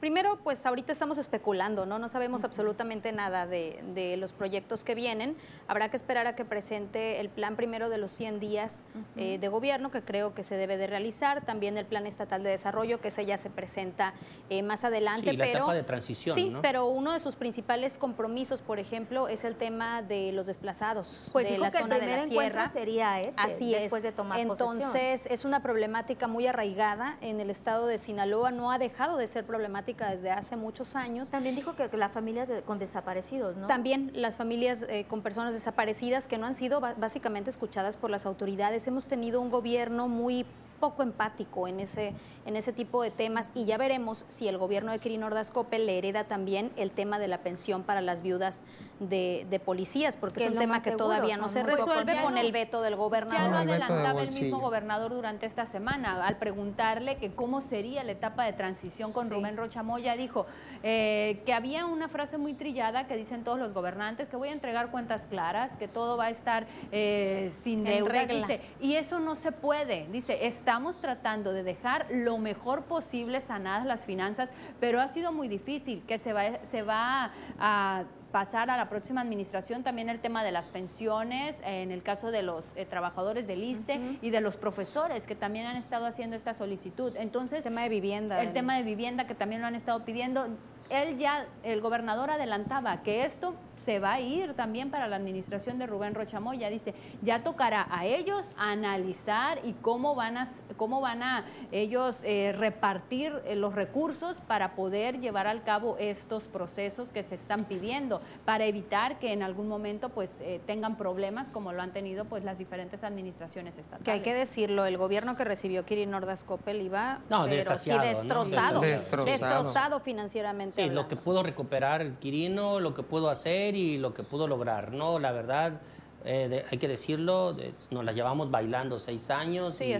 [0.00, 1.98] Primero, pues ahorita estamos especulando, ¿no?
[1.98, 5.36] No sabemos absolutamente nada de, los proyectos que vienen.
[5.68, 8.84] Habrá que esperar a que presente el plan primero de los 100 días
[9.16, 11.44] eh, de gobierno, que creo que se debe de realizar.
[11.44, 14.14] También el plan estatal de desarrollo, que ese ya se presenta
[14.48, 15.30] eh, más adelante.
[15.30, 16.34] Sí, la etapa de transición.
[16.34, 21.09] Sí, pero uno de sus principales compromisos, por ejemplo, es el tema de los desplazados
[21.32, 22.68] pues de la zona de la sierra.
[22.68, 27.86] sería ese, Así después de tomar Entonces, es una problemática muy arraigada en el estado
[27.86, 31.30] de Sinaloa, no ha dejado de ser problemática desde hace muchos años.
[31.30, 33.66] También dijo que la familia con desaparecidos, ¿no?
[33.66, 38.26] También las familias eh, con personas desaparecidas que no han sido básicamente escuchadas por las
[38.26, 38.86] autoridades.
[38.86, 40.46] Hemos tenido un gobierno muy
[40.80, 42.14] poco empático en ese,
[42.46, 45.98] en ese tipo de temas y ya veremos si el gobierno de Quirino Ordaz le
[45.98, 48.64] hereda también el tema de la pensión para las viudas
[49.00, 52.96] de, policías, porque es un tema que todavía no se resuelve con el veto del
[52.96, 53.40] gobernador.
[53.40, 58.12] Ya lo adelantaba el mismo gobernador durante esta semana, al preguntarle que cómo sería la
[58.12, 60.46] etapa de transición con Rubén Rocha Moya, dijo
[60.82, 64.52] eh, que había una frase muy trillada que dicen todos los gobernantes, que voy a
[64.52, 69.34] entregar cuentas claras, que todo va a estar eh, sin deudas, dice, y eso no
[69.34, 75.08] se puede, dice, estamos tratando de dejar lo mejor posible sanadas las finanzas, pero ha
[75.08, 80.08] sido muy difícil, que se va, se va a pasar a la próxima administración también
[80.08, 84.30] el tema de las pensiones, en el caso de los eh, trabajadores del ISTE y
[84.30, 87.14] de los profesores que también han estado haciendo esta solicitud.
[87.16, 88.40] Entonces, el tema de vivienda.
[88.42, 90.48] El tema de vivienda que también lo han estado pidiendo.
[90.90, 95.78] Él ya, el gobernador adelantaba que esto se va a ir también para la administración
[95.78, 96.68] de Rubén Rochamoya.
[96.68, 102.52] Dice, ya tocará a ellos analizar y cómo van a, cómo van a ellos eh,
[102.56, 108.20] repartir eh, los recursos para poder llevar al cabo estos procesos que se están pidiendo,
[108.44, 112.44] para evitar que en algún momento pues eh, tengan problemas como lo han tenido pues
[112.44, 114.04] las diferentes administraciones estatales.
[114.04, 117.90] Que hay que decirlo, el gobierno que recibió Kirin Ordaz Coppel iba no, pero sí
[117.90, 120.82] destrozado, destrozado, financieramente.
[120.82, 124.92] Sí, lo que pudo recuperar Quirino, lo que pudo hacer y lo que pudo lograr,
[124.92, 125.18] ¿no?
[125.18, 125.80] La verdad,
[126.24, 127.56] eh, hay que decirlo,
[127.90, 129.94] nos la llevamos bailando seis años y,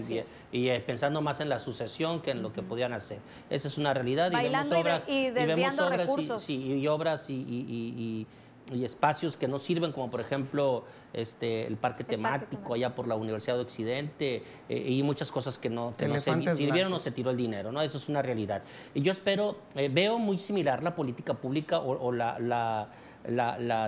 [0.51, 3.19] y, eh, pensando más en la sucesión que en lo que podían hacer.
[3.49, 4.31] Esa es una realidad.
[4.31, 6.47] Bailando y, obras, y, desviando recursos.
[6.47, 8.27] y, obras y,
[8.71, 13.55] espacios que no sirven, como por ejemplo este, el parque temático allá por la Universidad
[13.55, 17.31] de Occidente eh, y muchas cosas que no, que no se sirvieron, no se tiró
[17.31, 17.81] el dinero, ¿no?
[17.81, 18.61] Eso es una realidad.
[18.93, 22.87] Y yo espero, veo muy similar la política pública o, la la,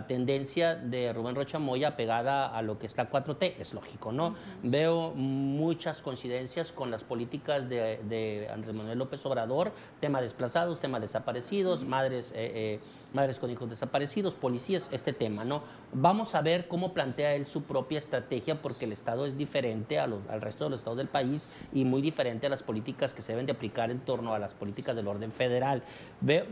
[0.07, 4.35] tendencia de Rubén Rocha Moya pegada a lo que es la 4T, es lógico, ¿no?
[4.61, 11.83] Veo muchas coincidencias con las políticas de, Andrés Manuel López Obrador, tema desplazados, tema desaparecidos,
[11.83, 12.79] madres, eh, eh,
[13.13, 15.63] madres con hijos desaparecidos, policías, este tema, ¿no?
[15.93, 20.41] Vamos a ver cómo plantea él su propia estrategia, porque el Estado es diferente al
[20.41, 23.45] resto de los estados del país y muy diferente a las políticas que se deben
[23.45, 25.83] de aplicar en torno a las políticas del orden federal.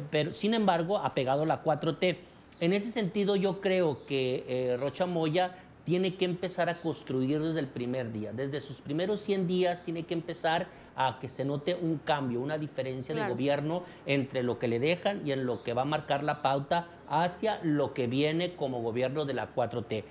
[0.09, 2.30] pero, sin embargo, ha pegado la 4T.
[2.62, 7.60] En ese sentido, yo creo que eh, Rocha Moya tiene que empezar a construir desde
[7.60, 8.34] el primer día.
[8.34, 12.60] Desde sus primeros 100 días tiene que empezar a que se note un cambio, una
[12.60, 16.24] diferencia de gobierno entre lo que le dejan y en lo que va a marcar
[16.24, 20.04] la pauta hacia lo que viene como gobierno de la 4T.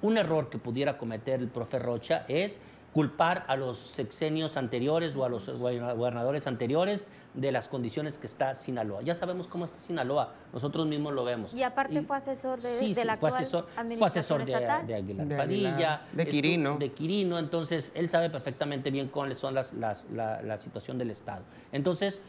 [0.00, 2.60] Un error que pudiera cometer el profe Rocha es
[2.92, 8.54] culpar a los sexenios anteriores o a los gobernadores anteriores de las condiciones que está
[8.54, 9.02] Sinaloa.
[9.02, 11.54] Ya sabemos cómo está Sinaloa, nosotros mismos lo vemos.
[11.54, 13.66] Y aparte fue asesor de, sí, de la fue asesor,
[13.98, 14.54] fue asesor de,
[14.94, 16.76] Aguilar Padilla, de Quirino.
[16.76, 21.10] De Quirino, entonces él sabe perfectamente bien cuáles son las, las, la, la situación del
[21.10, 21.44] Estado.
[21.72, 22.20] Entonces,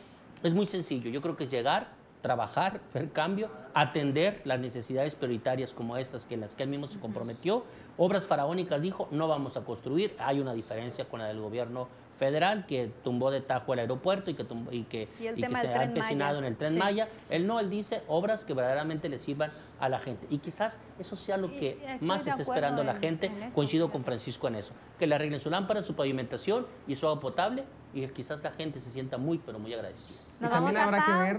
[0.44, 1.88] es muy sencillo, yo creo que es llegar,
[2.24, 6.88] trabajar, ver cambio, atender las necesidades prioritarias como estas que en las que él mismo
[6.88, 7.66] se comprometió.
[7.98, 10.16] Obras faraónicas dijo, no vamos a construir.
[10.18, 14.36] Hay una diferencia con la del gobierno federal que tumbó de tajo el aeropuerto y
[14.36, 17.10] que, y que, y que se ha empecinado en el tren Maya.
[17.30, 20.26] Él no, él dice obras que verdaderamente le sirvan a la gente.
[20.30, 23.32] Y quizás eso sea lo que más está esperando la gente.
[23.54, 24.74] Coincido con Francisco en eso.
[24.98, 28.80] Que le arreglen su lámpara, su pavimentación y su agua potable y quizás la gente
[28.80, 30.18] se sienta muy, pero muy agradecida.
[30.40, 31.38] y también habrá que ver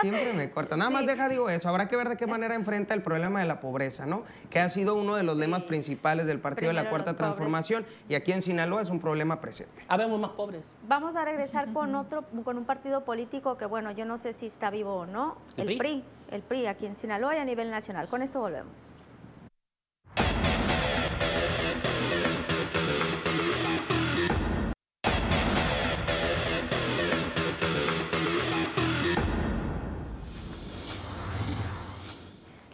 [0.00, 0.76] Siempre me corta.
[0.76, 1.68] Nada más deja, digo eso.
[1.68, 4.24] Habrá que ver de qué manera enfrenta el problema de la pobreza, ¿no?
[4.50, 8.14] Que ha sido uno de los lemas principales del Partido de la Cuarta Transformación y
[8.14, 9.84] aquí en Sinaloa es un problema presente.
[9.88, 10.62] Habemos más pobres.
[10.86, 14.46] Vamos a regresar con otro, con un partido político que, bueno, yo no sé si
[14.46, 15.36] está vivo o no.
[15.56, 16.04] El, PRI?
[16.30, 18.08] El PRI aquí en Sinaloa y a nivel nacional.
[18.08, 19.05] Con esto volvemos.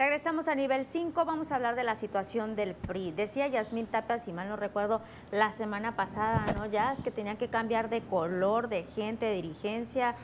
[0.03, 3.12] Regresamos a nivel 5, vamos a hablar de la situación del PRI.
[3.12, 5.00] Decía Yasmín Tapia, si mal no recuerdo,
[5.30, 6.66] la semana pasada, ¿no?
[6.66, 10.16] Ya es que tenían que cambiar de color, de gente, de dirigencia,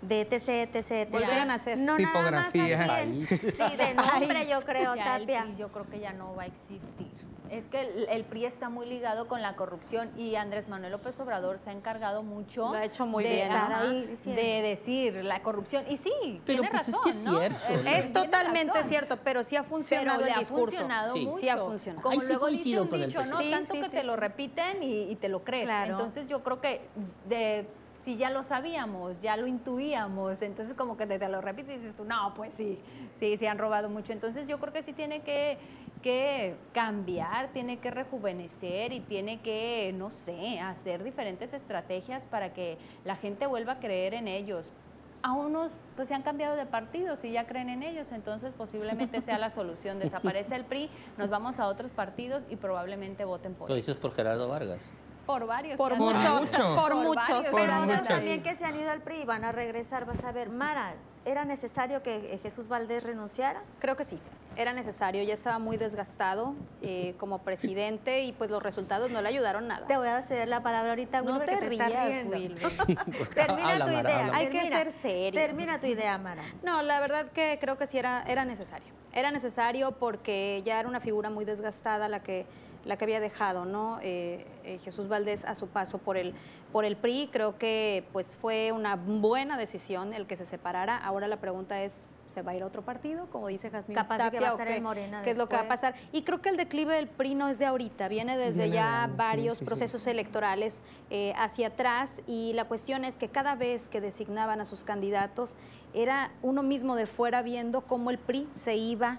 [0.00, 0.32] de etc,
[0.72, 1.10] etc, etc.
[1.10, 2.86] Volvieran a hacer no tipografía.
[2.86, 5.42] Nada más sí, de nombre yo creo, Ya el Tapia.
[5.42, 7.10] PRI yo creo que ya no va a existir.
[7.50, 11.18] Es que el, el PRI está muy ligado con la corrupción y Andrés Manuel López
[11.20, 15.84] Obrador se ha encargado mucho Lo ha hecho muy de, bien, de decir la corrupción.
[15.88, 17.38] Y sí, Pero, tiene pues, es razón, que es ¿no?
[17.38, 17.90] cierto, ¿no?
[17.90, 18.88] Es totalmente razón.
[18.88, 20.64] cierto, pero sí ha Pero funcionado le el ha discurso.
[20.66, 21.26] funcionado Sí.
[21.26, 21.38] mucho.
[21.38, 22.02] Sí ha funcionado.
[22.02, 23.38] Como Ahí sí luego dice un con el dicho, ¿no?
[23.38, 25.64] Tanto Sí, que sí, te sí, lo repiten y, y te lo crees.
[25.66, 25.92] Claro.
[25.92, 26.80] Entonces yo creo que
[27.28, 27.66] de
[28.04, 31.78] si ya lo sabíamos, ya lo intuíamos, entonces como que te, te lo repites y
[31.78, 32.78] dices tú, no, pues sí,
[33.16, 34.12] sí, sí han robado mucho.
[34.12, 35.58] Entonces yo creo que sí tiene que,
[36.06, 42.78] que cambiar, tiene que rejuvenecer y tiene que, no sé, hacer diferentes estrategias para que
[43.04, 44.70] la gente vuelva a creer en ellos.
[45.22, 49.20] A unos pues se han cambiado de partidos y ya creen en ellos, entonces posiblemente
[49.20, 49.98] sea la solución.
[49.98, 50.88] Desaparece el PRI,
[51.18, 53.86] nos vamos a otros partidos y probablemente voten por Lo ellos.
[53.86, 54.78] dices por Gerardo Vargas.
[55.26, 55.76] Por varios.
[55.76, 57.16] Por muchos, por muchos.
[57.16, 58.06] varios Por que han muchos.
[58.06, 60.94] También que se han ido al PRI y van a regresar, vas a ver, Mara,
[61.26, 63.62] ¿era necesario que eh, Jesús Valdés renunciara?
[63.80, 64.18] Creo que sí,
[64.56, 69.28] era necesario, ya estaba muy desgastado eh, como presidente y pues los resultados no le
[69.28, 69.86] ayudaron nada.
[69.86, 72.36] Te voy a ceder la palabra ahorita, No Wilber, te que riendo.
[72.36, 73.28] Wilber.
[73.34, 74.26] termina Habla, tu Mara, idea.
[74.26, 74.38] habla.
[74.38, 75.44] Hay que ser serios.
[75.44, 76.42] Termina tu idea, Mara.
[76.62, 78.94] No, la verdad que creo que sí era, era necesario.
[79.12, 82.46] Era necesario porque ya era una figura muy desgastada la que,
[82.86, 83.98] la que había dejado, ¿no?
[84.02, 86.34] Eh, eh, Jesús Valdés a su paso por el,
[86.72, 87.28] por el PRI.
[87.32, 90.96] Creo que pues fue una buena decisión el que se separara.
[90.96, 93.26] Ahora la pregunta es, ¿se va a ir a otro partido?
[93.30, 94.76] Como dice Jazmín Capaz de que Tapia, va a ¿o estar qué?
[94.76, 95.94] en Morena ¿Qué es lo que va a pasar?
[96.12, 98.74] Y creo que el declive del PRI no es de ahorita, viene desde Viene de
[98.76, 99.64] ya varios sí, sí.
[99.66, 104.64] procesos electorales eh, hacia atrás y la cuestión es que cada vez que designaban a
[104.64, 105.56] sus candidatos
[105.94, 109.18] era uno mismo de fuera viendo cómo el PRI se iba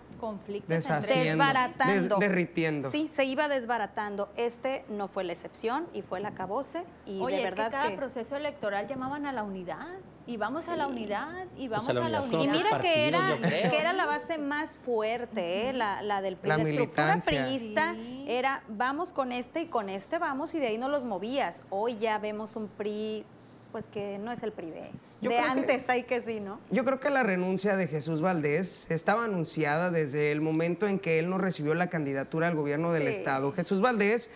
[1.08, 2.18] desbaratando.
[2.18, 2.91] Des- derritiendo.
[2.91, 4.30] Sí, se iba desbaratando.
[4.36, 7.72] Este no fue la excepción y fue el acabose y Oye, de es verdad que
[7.72, 7.95] cada que...
[7.95, 9.88] proceso electoral llamaban a la unidad
[10.28, 12.80] y vamos a la unidad y vamos Pues a la a la unidad Y mira
[12.80, 15.73] que era, que era la base más fuerte, ¿eh?
[15.73, 16.49] la, la del PRI.
[16.49, 18.25] La La, estructura priista Sí.
[18.28, 21.63] era vamos con este y con este vamos y de ahí no los movías.
[21.69, 23.23] Hoy ya vemos un PRI,
[23.71, 26.59] pues que no es el PRI de, Yo de que- antes, hay que sí, ¿no?
[26.71, 31.19] Yo creo que la renuncia de Jesús Valdés estaba anunciada desde el momento en que
[31.19, 33.09] él no recibió la candidatura al gobierno del Sí.
[33.09, 33.51] Estado.
[33.53, 34.30] Jesús Valdés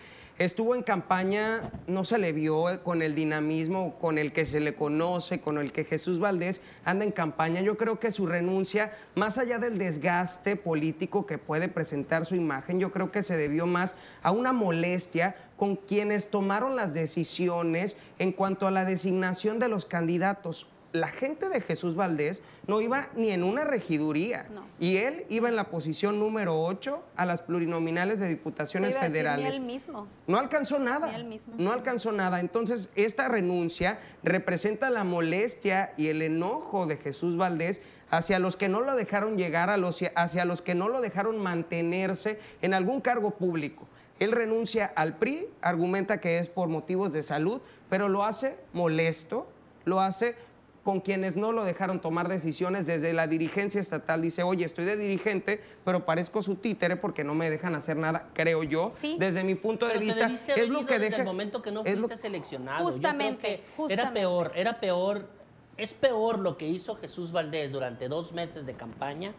[0.44, 4.74] estuvo en campaña, no se le vio con el dinamismo con el que se le
[4.74, 7.60] conoce, con el que Jesús Valdés anda en campaña.
[7.60, 12.80] Yo creo que su renuncia, más allá del desgaste político que puede presentar su imagen,
[12.80, 18.32] yo creo que se debió más a una molestia con quienes tomaron las decisiones en
[18.32, 23.30] cuanto a la designación de los candidatos la gente de Jesús Valdés no iba ni
[23.30, 24.46] en una regiduría.
[24.52, 24.62] No.
[24.78, 29.44] Y él iba en la posición número 8 a las plurinominales de diputaciones decir, federales.
[29.44, 30.06] Ni él mismo.
[30.26, 31.08] No alcanzó nada.
[31.08, 31.54] Ni él mismo.
[31.58, 32.40] No alcanzó nada.
[32.40, 38.68] Entonces, esta renuncia representa la molestia y el enojo de Jesús Valdés hacia los que
[38.68, 43.00] no lo dejaron llegar, a los, hacia los que no lo dejaron mantenerse en algún
[43.00, 43.88] cargo público.
[44.20, 49.48] Él renuncia al PRI, argumenta que es por motivos de salud, pero lo hace molesto,
[49.84, 50.36] lo hace
[50.82, 54.20] con quienes no lo dejaron tomar decisiones desde la dirigencia estatal.
[54.20, 58.28] Dice, oye, estoy de dirigente, pero parezco su títere porque no me dejan hacer nada,
[58.34, 58.90] creo yo.
[58.92, 59.16] Sí.
[59.18, 61.16] Desde mi punto de Pero vista, es lo que desde deja...
[61.18, 62.84] el momento que no es lo- fuiste seleccionado.
[62.84, 64.02] Justamente, Yo creo que justamente.
[64.02, 65.28] Era peor, era peor,
[65.76, 69.32] es peor lo que hizo Jesús Valdés durante dos meses de campaña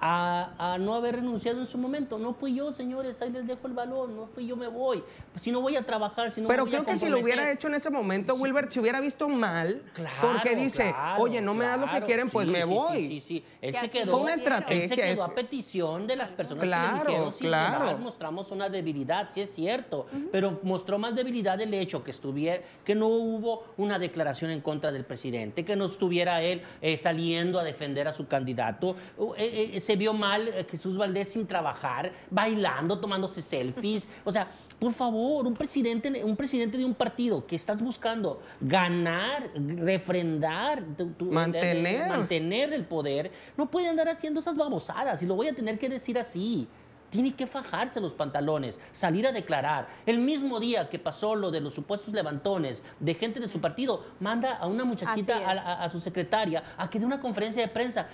[0.00, 2.18] a, a no haber renunciado en su momento.
[2.18, 5.02] No fui yo, señores, ahí les dejo el balón, no fui yo, me voy.
[5.32, 7.20] Pues si no voy a trabajar, si no Pero voy a creo que si lo
[7.20, 9.82] hubiera hecho en ese momento, Wilbert se hubiera visto mal.
[9.94, 12.62] Claro, porque dice, claro, oye, no me das lo que claro, quieren, pues sí, me
[12.62, 12.98] sí, voy.
[12.98, 13.44] Sí, sí, sí.
[13.60, 14.12] Él se quedó.
[14.12, 15.24] Fue una Él se estrategia quedó eso.
[15.24, 17.84] a petición de las personas Claro, que le dijeron, sí, claro.
[17.84, 22.62] demás mostramos una debilidad, sí es cierto, pero mostró más debilidad el hecho que estuviera,
[22.84, 27.58] que no hubo una declaración en contra del presidente, que no estuviera él eh, saliendo
[27.58, 28.96] a defender a su candidato.
[29.16, 34.06] Uh, eh, eh, se vio mal eh, Jesús Valdés sin trabajar, bailando, tomándose selfies.
[34.26, 34.46] O sea,
[34.78, 41.10] por favor, un presidente, un presidente de un partido que estás buscando ganar, refrendar, tu-
[41.12, 42.06] tu- Mantener.
[42.10, 45.22] mantener el poder, no puede andar haciendo esas babosadas.
[45.22, 46.68] Y lo voy a tener que decir así.
[47.10, 49.88] Tiene que fajarse los pantalones, salir a declarar.
[50.04, 54.04] El mismo día que pasó lo de los supuestos levantones de gente de su partido,
[54.20, 58.06] manda a una muchachita, a- a su secretaria, a que dé una conferencia de prensa.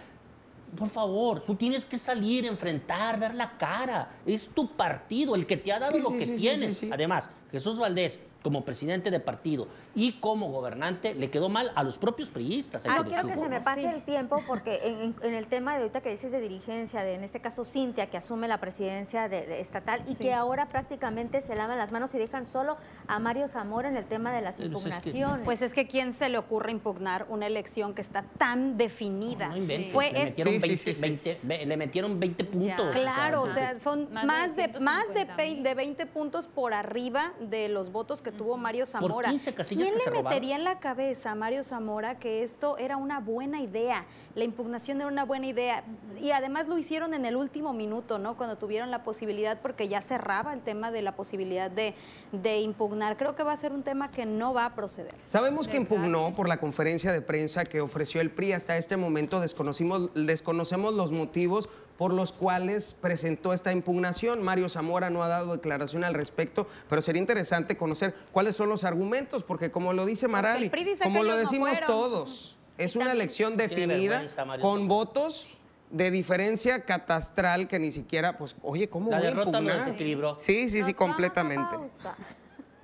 [0.77, 4.11] Por favor, tú tienes que salir, enfrentar, dar la cara.
[4.27, 6.83] Es tu partido el que te ha dado Sí, lo sí, que sí, tienes.
[6.91, 11.97] Además, Jesús Valdés, como presidente de partido y como gobernante, le quedó mal a los
[11.97, 12.85] propios priistas.
[12.87, 16.11] Ah, quiero que se me pase el tiempo porque en, el tema de ahorita que
[16.11, 20.17] dices de dirigencia, de en este caso Cintia, que asume la presidencia de, estatal y
[20.17, 22.77] que ahora prácticamente se lavan las manos y dejan solo
[23.07, 25.47] a Mario Zamora en el tema de las impugnaciones.
[25.47, 29.55] pues es que ¿quién se le ocurre impugnar una elección que está tan definida?
[29.91, 32.87] Fue le, metieron 20, le metieron 20 puntos.
[32.95, 35.25] Claro, o sea, son más, de, más de,
[35.63, 39.33] de 20 puntos por arriba de los votos que tuvo Mario Zamora.
[39.69, 44.07] ¿Quién le metería en la cabeza a Mario Zamora que esto era una buena idea?
[44.35, 45.85] La impugnación era una buena idea.
[46.21, 48.37] Y además lo hicieron en el último minuto, ¿no?
[48.37, 51.95] Cuando tuvieron la posibilidad, porque ya cerraba el tema de la posibilidad de,
[52.33, 53.17] de impugnar.
[53.17, 55.15] Creo que va a ser un tema que no va a proceder.
[55.27, 58.53] Sabemos que impugnó por la conferencia de prensa que ofreció el PRI.
[58.53, 64.43] Hasta este momento desconocimos, desconocemos los motivos por los cuales presentó esta impugnación.
[64.43, 68.85] Mario Zamora no ha dado declaración al respecto, pero sería interesante conocer cuáles son los
[68.85, 70.71] argumentos, porque como lo dice Marali,
[71.03, 74.25] como lo decimos todos, es una elección definida
[74.61, 75.49] con votos
[75.91, 80.37] de diferencia catastral que ni siquiera, pues, oye, ¿cómo La voy derrota a no desequilibró.
[80.41, 81.77] Sí, sí, sí, completamente.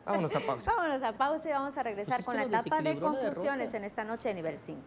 [0.05, 0.73] Vámonos a pausa.
[0.77, 4.05] Vámonos a pausa y vamos a regresar pues con la etapa de conclusiones en esta
[4.05, 4.81] noche de nivel 5.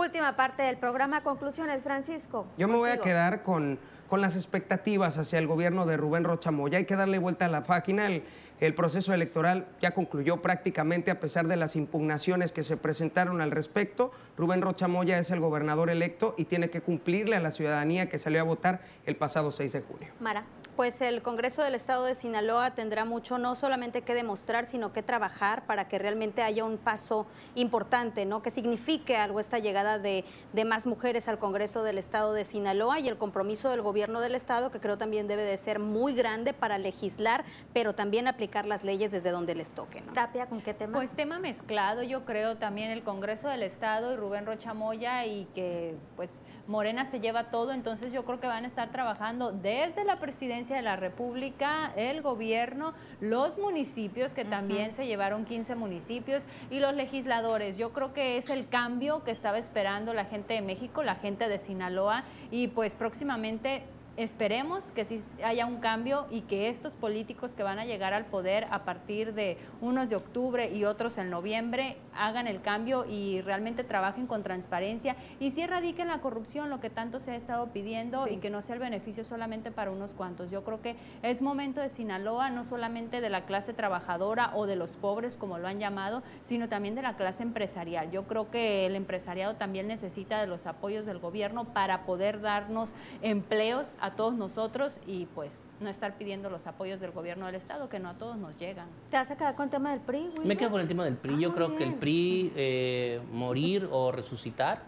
[0.00, 2.46] Última parte del programa, conclusiones, Francisco.
[2.56, 3.78] Yo me voy a quedar con,
[4.08, 6.78] con las expectativas hacia el gobierno de Rubén Rochamoya.
[6.78, 8.06] Hay que darle vuelta a la página.
[8.06, 8.22] El,
[8.60, 13.50] el proceso electoral ya concluyó prácticamente a pesar de las impugnaciones que se presentaron al
[13.50, 14.10] respecto.
[14.38, 18.40] Rubén Rochamoya es el gobernador electo y tiene que cumplirle a la ciudadanía que salió
[18.40, 20.08] a votar el pasado 6 de junio.
[20.18, 20.44] Mara
[20.76, 25.02] pues el Congreso del Estado de Sinaloa tendrá mucho no solamente que demostrar, sino que
[25.02, 28.42] trabajar para que realmente haya un paso importante, ¿no?
[28.42, 30.24] Que signifique algo esta llegada de,
[30.66, 34.70] más mujeres al Congreso del Estado de Sinaloa y el compromiso del gobierno del Estado,
[34.70, 39.10] que creo también debe de ser muy grande para legislar, pero también aplicar las leyes
[39.10, 40.00] desde donde les toque.
[40.02, 40.12] ¿no?
[40.12, 40.92] Tapia, ¿con qué tema?
[40.92, 45.46] Pues tema mezclado, yo creo también el Congreso del Estado y Rubén Rocha Moya y
[45.54, 50.04] que pues Morena se lleva todo, entonces yo creo que van a estar trabajando desde
[50.04, 56.44] la presidencia de la República, el gobierno, los municipios, que también se llevaron 15 municipios,
[56.70, 57.78] y los legisladores.
[57.78, 61.48] Yo creo que es el cambio que estaba esperando la gente de México, la gente
[61.48, 63.84] de Sinaloa, y pues próximamente
[64.22, 68.26] esperemos que sí haya un cambio y que estos políticos que van a llegar al
[68.26, 73.40] poder a partir de unos de octubre y otros en noviembre hagan el cambio y
[73.40, 77.68] realmente trabajen con transparencia y sí erradiquen la corrupción, lo que tanto se ha estado
[77.68, 80.50] pidiendo y que no sea el beneficio solamente para unos cuantos.
[80.50, 84.76] Yo creo que es momento de Sinaloa, no solamente de la clase trabajadora o de
[84.76, 88.10] los pobres, como lo han llamado, sino también de la clase empresarial.
[88.10, 92.90] Yo creo que el empresariado también necesita de los apoyos del gobierno para poder darnos
[93.22, 97.88] empleos a todos nosotros y pues no estar pidiendo los apoyos del gobierno del Estado,
[97.88, 98.88] que no a todos nos llegan.
[99.10, 100.32] ¿Te vas a quedar con el tema del PRI?
[100.44, 101.38] Me quedo con el tema del PRI.
[101.38, 104.82] Yo ah, creo que el PRI eh, morir o resucitar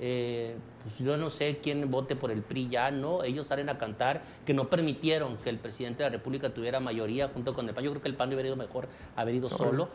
[0.00, 0.56] eh,
[0.86, 3.24] pues yo no sé quién vote por el PRI ya, ¿no?
[3.24, 7.26] Ellos salen a cantar que no permitieron que el presidente de la República tuviera mayoría
[7.26, 7.82] junto con el PAN.
[7.82, 9.88] Yo creo que el PAN hubiera ido mejor haber ido solo.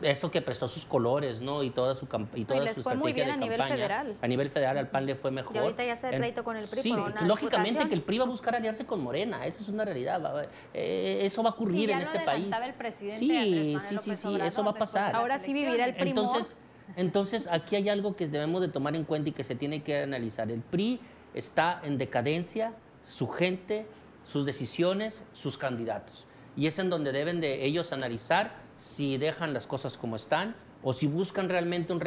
[0.00, 1.62] Eso que prestó sus colores, ¿no?
[1.62, 4.16] Y toda su, y toda su estrategia muy bien a nivel federal.
[4.22, 5.54] A nivel federal al PAN le fue mejor.
[5.54, 6.94] Y ahorita ya está el pleito con el PRI Sí,
[7.26, 9.44] lógicamente que el PRI va a buscar aliarse con Morena.
[9.44, 10.48] Esa es una realidad.
[10.72, 12.54] Eh, eso va a ocurrir en este país.
[12.56, 15.14] El sí, sí, sí, sí, eso va a pasar.
[15.14, 16.08] Ahora sí vivirá el PRI.
[16.08, 16.56] Entonces,
[16.96, 20.02] entonces, aquí hay algo que debemos de tomar en cuenta y que se tiene que
[20.02, 20.50] analizar.
[20.50, 21.00] El PRI
[21.34, 22.72] está en decadencia,
[23.04, 23.86] su gente,
[24.24, 26.26] sus decisiones, sus candidatos.
[26.56, 30.92] Y es en donde deben de ellos analizar si dejan las cosas como están o
[30.92, 32.02] si buscan realmente un,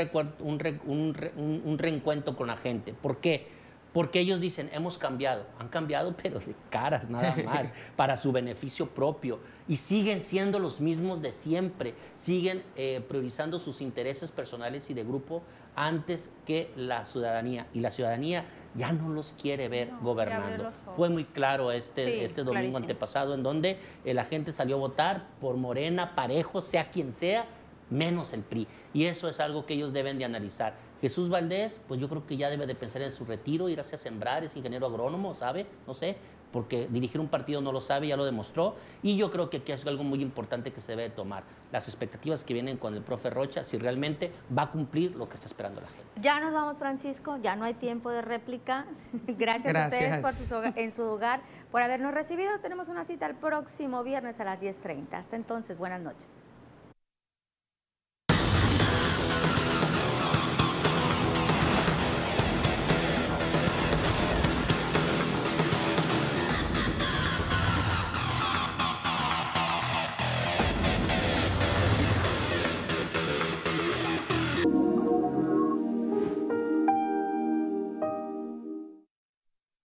[0.46, 2.94] un, reencuentro con la gente.
[2.94, 3.48] ¿Por qué?
[3.94, 5.46] Porque ellos dicen, hemos cambiado.
[5.60, 9.40] Han cambiado, pero de caras nada más, para su beneficio propio.
[9.68, 11.94] Y siguen siendo los mismos de siempre.
[12.14, 15.42] Siguen eh, priorizando sus intereses personales y de grupo
[15.76, 17.68] antes que la ciudadanía.
[17.74, 20.72] Y la ciudadanía ya no los quiere ver gobernando.
[20.96, 25.58] Fue muy claro este, este domingo antepasado, en donde la gente salió a votar por
[25.58, 27.46] Morena, parejo, sea quien sea,
[27.90, 28.68] menos el PRI.
[28.94, 32.38] Y eso es algo que ellos deben de analizar Jesús Valdés, pues yo creo que
[32.38, 35.66] ya debe de pensar en su retiro, ir hacia sembrar, es ingeniero agrónomo, ¿sabe?
[35.88, 36.16] No sé,
[36.52, 38.76] porque dirigir un partido no lo sabe, ya lo demostró.
[39.02, 41.44] Y yo creo que aquí es algo muy importante que se debe tomar.
[41.72, 45.36] Las expectativas que vienen con el profe Rocha, si realmente va a cumplir lo que
[45.36, 46.06] está esperando la gente.
[46.22, 48.86] Ya nos vamos, Francisco, ya no hay tiempo de réplica.
[49.28, 51.42] Gracias, a ustedes por en su hogar
[51.72, 52.52] por habernos recibido.
[52.62, 55.14] Tenemos una cita el próximo viernes a las 10.30.
[55.14, 56.61] Hasta entonces, buenas noches.